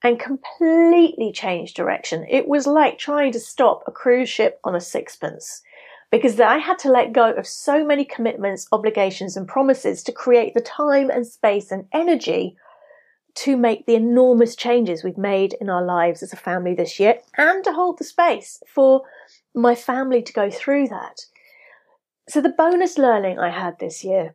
and 0.02 0.20
completely 0.20 1.32
change 1.32 1.74
direction. 1.74 2.26
It 2.28 2.46
was 2.46 2.66
like 2.66 2.98
trying 2.98 3.32
to 3.32 3.40
stop 3.40 3.82
a 3.86 3.92
cruise 3.92 4.28
ship 4.28 4.60
on 4.62 4.74
a 4.74 4.80
sixpence 4.80 5.62
because 6.10 6.38
I 6.40 6.58
had 6.58 6.78
to 6.80 6.90
let 6.90 7.12
go 7.12 7.32
of 7.32 7.46
so 7.46 7.84
many 7.84 8.04
commitments, 8.04 8.68
obligations, 8.72 9.36
and 9.36 9.46
promises 9.46 10.02
to 10.04 10.12
create 10.12 10.54
the 10.54 10.60
time 10.60 11.10
and 11.10 11.26
space 11.26 11.70
and 11.70 11.86
energy 11.92 12.56
to 13.38 13.56
make 13.56 13.86
the 13.86 13.94
enormous 13.94 14.56
changes 14.56 15.04
we've 15.04 15.16
made 15.16 15.54
in 15.60 15.70
our 15.70 15.84
lives 15.84 16.24
as 16.24 16.32
a 16.32 16.36
family 16.36 16.74
this 16.74 16.98
year 16.98 17.20
and 17.36 17.62
to 17.62 17.72
hold 17.72 17.98
the 17.98 18.04
space 18.04 18.60
for 18.66 19.02
my 19.54 19.76
family 19.76 20.22
to 20.22 20.32
go 20.32 20.50
through 20.50 20.88
that. 20.88 21.20
So, 22.28 22.40
the 22.40 22.48
bonus 22.48 22.98
learning 22.98 23.38
I 23.38 23.50
had 23.50 23.78
this 23.78 24.02
year 24.02 24.34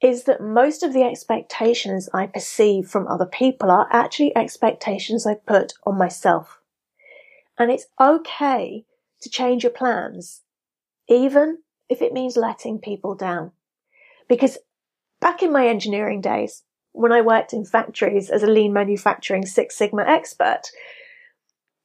is 0.00 0.24
that 0.24 0.42
most 0.42 0.82
of 0.82 0.92
the 0.92 1.04
expectations 1.04 2.08
I 2.12 2.26
perceive 2.26 2.88
from 2.88 3.06
other 3.06 3.24
people 3.24 3.70
are 3.70 3.86
actually 3.90 4.36
expectations 4.36 5.26
I 5.26 5.34
put 5.34 5.72
on 5.86 5.96
myself. 5.96 6.60
And 7.56 7.70
it's 7.70 7.86
okay 8.00 8.84
to 9.20 9.30
change 9.30 9.62
your 9.62 9.72
plans, 9.72 10.42
even 11.08 11.58
if 11.88 12.02
it 12.02 12.12
means 12.12 12.36
letting 12.36 12.80
people 12.80 13.14
down. 13.14 13.52
Because 14.28 14.58
back 15.20 15.42
in 15.42 15.52
my 15.52 15.68
engineering 15.68 16.20
days, 16.20 16.64
when 16.94 17.12
I 17.12 17.20
worked 17.20 17.52
in 17.52 17.64
factories 17.64 18.30
as 18.30 18.42
a 18.42 18.46
lean 18.46 18.72
manufacturing 18.72 19.44
Six 19.44 19.76
Sigma 19.76 20.04
expert, 20.06 20.62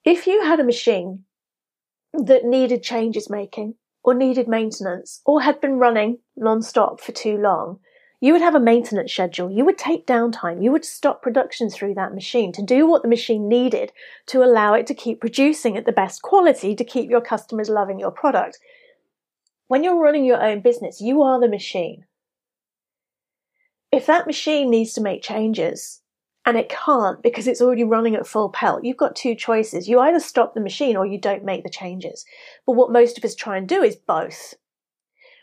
if 0.05 0.27
you 0.27 0.43
had 0.43 0.59
a 0.59 0.63
machine 0.63 1.25
that 2.13 2.45
needed 2.45 2.83
changes 2.83 3.29
making 3.29 3.73
or 4.03 4.13
needed 4.13 4.47
maintenance 4.47 5.21
or 5.25 5.41
had 5.41 5.59
been 5.59 5.79
running 5.79 6.19
non-stop 6.37 7.01
for 7.01 7.11
too 7.11 7.37
long, 7.37 7.79
you 8.21 8.33
would 8.33 8.41
have 8.41 8.53
a 8.53 8.59
maintenance 8.59 9.11
schedule. 9.11 9.49
You 9.49 9.65
would 9.65 9.77
take 9.79 10.05
downtime. 10.05 10.63
You 10.63 10.71
would 10.71 10.85
stop 10.85 11.23
production 11.23 11.69
through 11.69 11.95
that 11.95 12.13
machine 12.13 12.51
to 12.53 12.61
do 12.61 12.85
what 12.85 13.01
the 13.01 13.07
machine 13.07 13.47
needed 13.47 13.91
to 14.27 14.43
allow 14.43 14.73
it 14.73 14.85
to 14.87 14.93
keep 14.93 15.19
producing 15.19 15.75
at 15.75 15.85
the 15.85 15.91
best 15.91 16.21
quality 16.21 16.75
to 16.75 16.83
keep 16.83 17.09
your 17.09 17.21
customers 17.21 17.69
loving 17.69 17.99
your 17.99 18.11
product. 18.11 18.59
When 19.67 19.83
you're 19.83 19.99
running 19.99 20.25
your 20.25 20.43
own 20.43 20.61
business, 20.61 21.01
you 21.01 21.23
are 21.23 21.39
the 21.39 21.47
machine. 21.47 22.05
If 23.91 24.05
that 24.05 24.27
machine 24.27 24.69
needs 24.69 24.93
to 24.93 25.01
make 25.01 25.23
changes 25.23 26.01
and 26.45 26.57
it 26.57 26.69
can't 26.69 27.21
because 27.23 27.47
it's 27.47 27.61
already 27.61 27.83
running 27.83 28.15
at 28.15 28.27
full 28.27 28.49
pelt, 28.49 28.83
you've 28.83 28.97
got 28.97 29.15
two 29.15 29.35
choices. 29.35 29.87
You 29.87 29.99
either 29.99 30.19
stop 30.19 30.53
the 30.53 30.61
machine 30.61 30.95
or 30.95 31.05
you 31.05 31.19
don't 31.19 31.43
make 31.43 31.63
the 31.63 31.69
changes. 31.69 32.25
But 32.65 32.73
what 32.73 32.91
most 32.91 33.17
of 33.17 33.25
us 33.25 33.35
try 33.35 33.57
and 33.57 33.67
do 33.67 33.81
is 33.83 33.95
both 33.95 34.55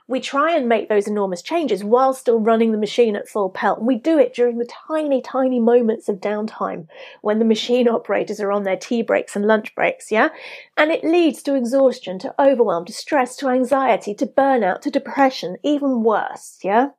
we 0.08 0.20
try 0.20 0.54
and 0.54 0.68
make 0.68 0.88
those 0.88 1.08
enormous 1.08 1.42
changes 1.42 1.82
while 1.82 2.14
still 2.14 2.38
running 2.38 2.70
the 2.70 2.78
machine 2.78 3.16
at 3.16 3.28
full 3.28 3.50
pelt. 3.50 3.78
And 3.78 3.86
we 3.86 3.96
do 3.96 4.18
it 4.18 4.34
during 4.34 4.58
the 4.58 4.68
tiny, 4.88 5.20
tiny 5.20 5.58
moments 5.58 6.08
of 6.08 6.20
downtime 6.20 6.86
when 7.22 7.38
the 7.38 7.44
machine 7.44 7.88
operators 7.88 8.40
are 8.40 8.52
on 8.52 8.62
their 8.62 8.76
tea 8.76 9.02
breaks 9.02 9.34
and 9.34 9.46
lunch 9.46 9.74
breaks, 9.74 10.12
yeah? 10.12 10.28
And 10.76 10.92
it 10.92 11.04
leads 11.04 11.42
to 11.44 11.56
exhaustion, 11.56 12.18
to 12.20 12.34
overwhelm, 12.40 12.84
to 12.84 12.92
stress, 12.92 13.36
to 13.36 13.48
anxiety, 13.48 14.14
to 14.14 14.26
burnout, 14.26 14.80
to 14.82 14.90
depression, 14.90 15.56
even 15.64 16.04
worse, 16.04 16.58
yeah? 16.62 16.90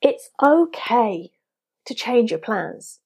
It's 0.00 0.30
okay 0.42 1.30
to 1.86 1.94
change 1.94 2.30
your 2.30 2.40
plans. 2.40 3.00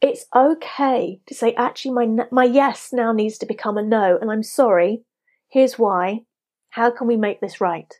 It's 0.00 0.26
okay 0.34 1.20
to 1.26 1.34
say, 1.34 1.54
actually, 1.54 1.92
my, 1.92 2.26
my 2.30 2.44
yes 2.44 2.90
now 2.92 3.12
needs 3.12 3.38
to 3.38 3.46
become 3.46 3.78
a 3.78 3.82
no, 3.82 4.18
and 4.20 4.30
I'm 4.30 4.42
sorry. 4.42 5.02
Here's 5.48 5.78
why. 5.78 6.24
How 6.70 6.90
can 6.90 7.06
we 7.06 7.16
make 7.16 7.40
this 7.40 7.60
right? 7.60 7.92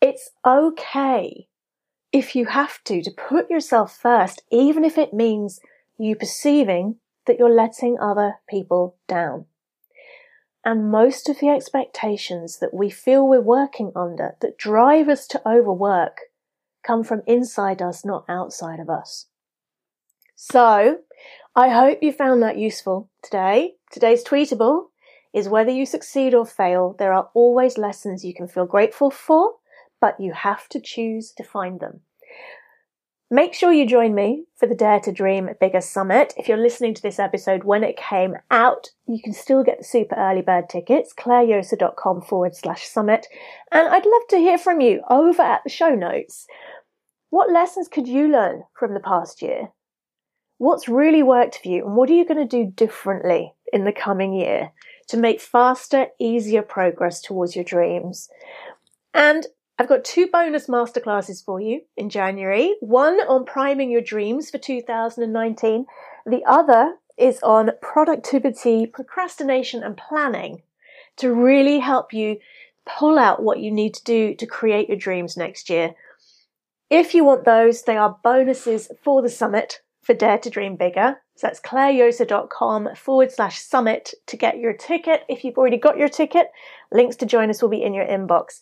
It's 0.00 0.30
okay 0.46 1.48
if 2.12 2.36
you 2.36 2.46
have 2.46 2.84
to, 2.84 3.02
to 3.02 3.10
put 3.10 3.50
yourself 3.50 3.96
first, 3.96 4.42
even 4.52 4.84
if 4.84 4.96
it 4.98 5.12
means 5.12 5.58
you 5.98 6.14
perceiving 6.14 6.96
that 7.26 7.38
you're 7.38 7.50
letting 7.50 7.96
other 7.98 8.34
people 8.48 8.96
down. 9.08 9.46
And 10.64 10.90
most 10.90 11.28
of 11.28 11.40
the 11.40 11.48
expectations 11.48 12.58
that 12.60 12.72
we 12.72 12.90
feel 12.90 13.26
we're 13.26 13.40
working 13.40 13.92
under 13.96 14.36
that 14.40 14.58
drive 14.58 15.08
us 15.08 15.26
to 15.28 15.48
overwork 15.48 16.18
come 16.86 17.04
from 17.04 17.22
inside 17.26 17.82
us, 17.82 18.04
not 18.04 18.24
outside 18.28 18.80
of 18.80 18.90
us. 18.90 19.26
So 20.36 20.98
I 21.56 21.68
hope 21.68 21.98
you 22.02 22.12
found 22.12 22.42
that 22.42 22.58
useful 22.58 23.10
today. 23.22 23.74
Today's 23.90 24.24
tweetable 24.24 24.86
is 25.32 25.48
whether 25.48 25.70
you 25.70 25.86
succeed 25.86 26.34
or 26.34 26.46
fail, 26.46 26.94
there 26.98 27.12
are 27.12 27.30
always 27.34 27.76
lessons 27.78 28.24
you 28.24 28.34
can 28.34 28.46
feel 28.46 28.66
grateful 28.66 29.10
for, 29.10 29.54
but 30.00 30.20
you 30.20 30.32
have 30.32 30.68
to 30.68 30.80
choose 30.80 31.32
to 31.32 31.44
find 31.44 31.80
them. 31.80 32.00
Make 33.30 33.54
sure 33.54 33.72
you 33.72 33.86
join 33.86 34.14
me 34.14 34.44
for 34.54 34.66
the 34.68 34.76
Dare 34.76 35.00
to 35.00 35.10
Dream 35.10 35.48
Bigger 35.58 35.80
Summit. 35.80 36.34
If 36.36 36.46
you're 36.46 36.56
listening 36.56 36.94
to 36.94 37.02
this 37.02 37.18
episode 37.18 37.64
when 37.64 37.82
it 37.82 37.96
came 37.96 38.36
out, 38.50 38.90
you 39.08 39.20
can 39.20 39.32
still 39.32 39.64
get 39.64 39.78
the 39.78 39.84
super 39.84 40.14
early 40.14 40.42
bird 40.42 40.68
tickets, 40.68 41.12
clairejosa.com 41.12 42.22
forward 42.22 42.54
slash 42.54 42.84
summit. 42.84 43.26
And 43.72 43.88
I'd 43.88 44.06
love 44.06 44.22
to 44.28 44.36
hear 44.36 44.58
from 44.58 44.80
you 44.80 45.02
over 45.10 45.42
at 45.42 45.62
the 45.64 45.70
show 45.70 45.94
notes. 45.94 46.46
What 47.34 47.50
lessons 47.50 47.88
could 47.88 48.06
you 48.06 48.28
learn 48.28 48.62
from 48.78 48.94
the 48.94 49.00
past 49.00 49.42
year? 49.42 49.70
What's 50.58 50.88
really 50.88 51.22
worked 51.22 51.60
for 51.62 51.68
you 51.68 51.84
and 51.84 51.96
what 51.96 52.08
are 52.08 52.14
you 52.14 52.24
going 52.24 52.48
to 52.48 52.56
do 52.56 52.70
differently 52.70 53.54
in 53.72 53.84
the 53.84 53.92
coming 53.92 54.32
year? 54.32 54.72
to 55.08 55.16
make 55.16 55.40
faster, 55.40 56.06
easier 56.18 56.62
progress 56.62 57.20
towards 57.20 57.54
your 57.54 57.64
dreams. 57.64 58.28
And 59.12 59.46
I've 59.78 59.88
got 59.88 60.04
two 60.04 60.28
bonus 60.28 60.68
masterclasses 60.68 61.44
for 61.44 61.60
you 61.60 61.82
in 61.96 62.08
January. 62.08 62.74
One 62.80 63.20
on 63.20 63.44
priming 63.44 63.90
your 63.90 64.00
dreams 64.00 64.50
for 64.50 64.58
2019. 64.58 65.86
The 66.26 66.44
other 66.46 66.94
is 67.18 67.40
on 67.42 67.70
productivity, 67.82 68.86
procrastination 68.86 69.82
and 69.82 69.96
planning 69.96 70.62
to 71.16 71.32
really 71.32 71.78
help 71.80 72.12
you 72.12 72.38
pull 72.86 73.18
out 73.18 73.42
what 73.42 73.60
you 73.60 73.70
need 73.70 73.94
to 73.94 74.04
do 74.04 74.34
to 74.34 74.46
create 74.46 74.88
your 74.88 74.98
dreams 74.98 75.36
next 75.36 75.70
year. 75.70 75.94
If 76.96 77.12
you 77.12 77.24
want 77.24 77.44
those, 77.44 77.82
they 77.82 77.96
are 77.96 78.20
bonuses 78.22 78.88
for 79.02 79.20
the 79.20 79.28
summit 79.28 79.80
for 80.00 80.14
Dare 80.14 80.38
to 80.38 80.48
Dream 80.48 80.76
Bigger. 80.76 81.16
So 81.34 81.48
that's 81.48 81.58
clairejosa.com 81.58 82.90
forward 82.94 83.32
slash 83.32 83.58
summit 83.58 84.14
to 84.28 84.36
get 84.36 84.60
your 84.60 84.74
ticket. 84.74 85.24
If 85.28 85.42
you've 85.42 85.58
already 85.58 85.76
got 85.76 85.98
your 85.98 86.08
ticket, 86.08 86.52
links 86.92 87.16
to 87.16 87.26
join 87.26 87.50
us 87.50 87.60
will 87.60 87.68
be 87.68 87.82
in 87.82 87.94
your 87.94 88.06
inbox. 88.06 88.60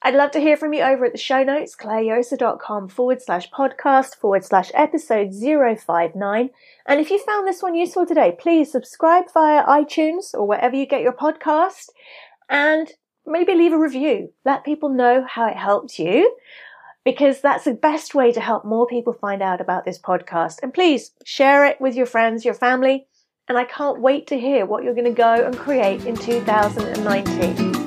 I'd 0.00 0.14
love 0.14 0.30
to 0.30 0.40
hear 0.40 0.56
from 0.56 0.72
you 0.72 0.80
over 0.80 1.04
at 1.04 1.12
the 1.12 1.18
show 1.18 1.42
notes, 1.42 1.76
clairejosa.com 1.76 2.88
forward 2.88 3.20
slash 3.20 3.50
podcast 3.50 4.16
forward 4.16 4.46
slash 4.46 4.70
episode 4.72 5.34
059. 5.34 6.48
And 6.86 7.00
if 7.00 7.10
you 7.10 7.18
found 7.18 7.46
this 7.46 7.62
one 7.62 7.74
useful 7.74 8.06
today, 8.06 8.34
please 8.40 8.72
subscribe 8.72 9.24
via 9.34 9.62
iTunes 9.66 10.32
or 10.32 10.46
wherever 10.46 10.74
you 10.74 10.86
get 10.86 11.02
your 11.02 11.12
podcast 11.12 11.90
and 12.48 12.90
maybe 13.26 13.54
leave 13.54 13.74
a 13.74 13.78
review. 13.78 14.32
Let 14.46 14.64
people 14.64 14.88
know 14.88 15.26
how 15.28 15.48
it 15.48 15.56
helped 15.58 15.98
you 15.98 16.34
because 17.08 17.40
that's 17.40 17.64
the 17.64 17.72
best 17.72 18.14
way 18.14 18.30
to 18.30 18.38
help 18.38 18.66
more 18.66 18.86
people 18.86 19.14
find 19.14 19.40
out 19.40 19.62
about 19.62 19.86
this 19.86 19.98
podcast. 19.98 20.56
And 20.62 20.74
please 20.74 21.12
share 21.24 21.64
it 21.64 21.80
with 21.80 21.94
your 21.94 22.04
friends, 22.04 22.44
your 22.44 22.52
family. 22.52 23.06
And 23.48 23.56
I 23.56 23.64
can't 23.64 24.02
wait 24.02 24.26
to 24.26 24.38
hear 24.38 24.66
what 24.66 24.84
you're 24.84 24.92
going 24.92 25.06
to 25.06 25.10
go 25.10 25.46
and 25.46 25.56
create 25.56 26.04
in 26.04 26.14
2019. 26.14 27.77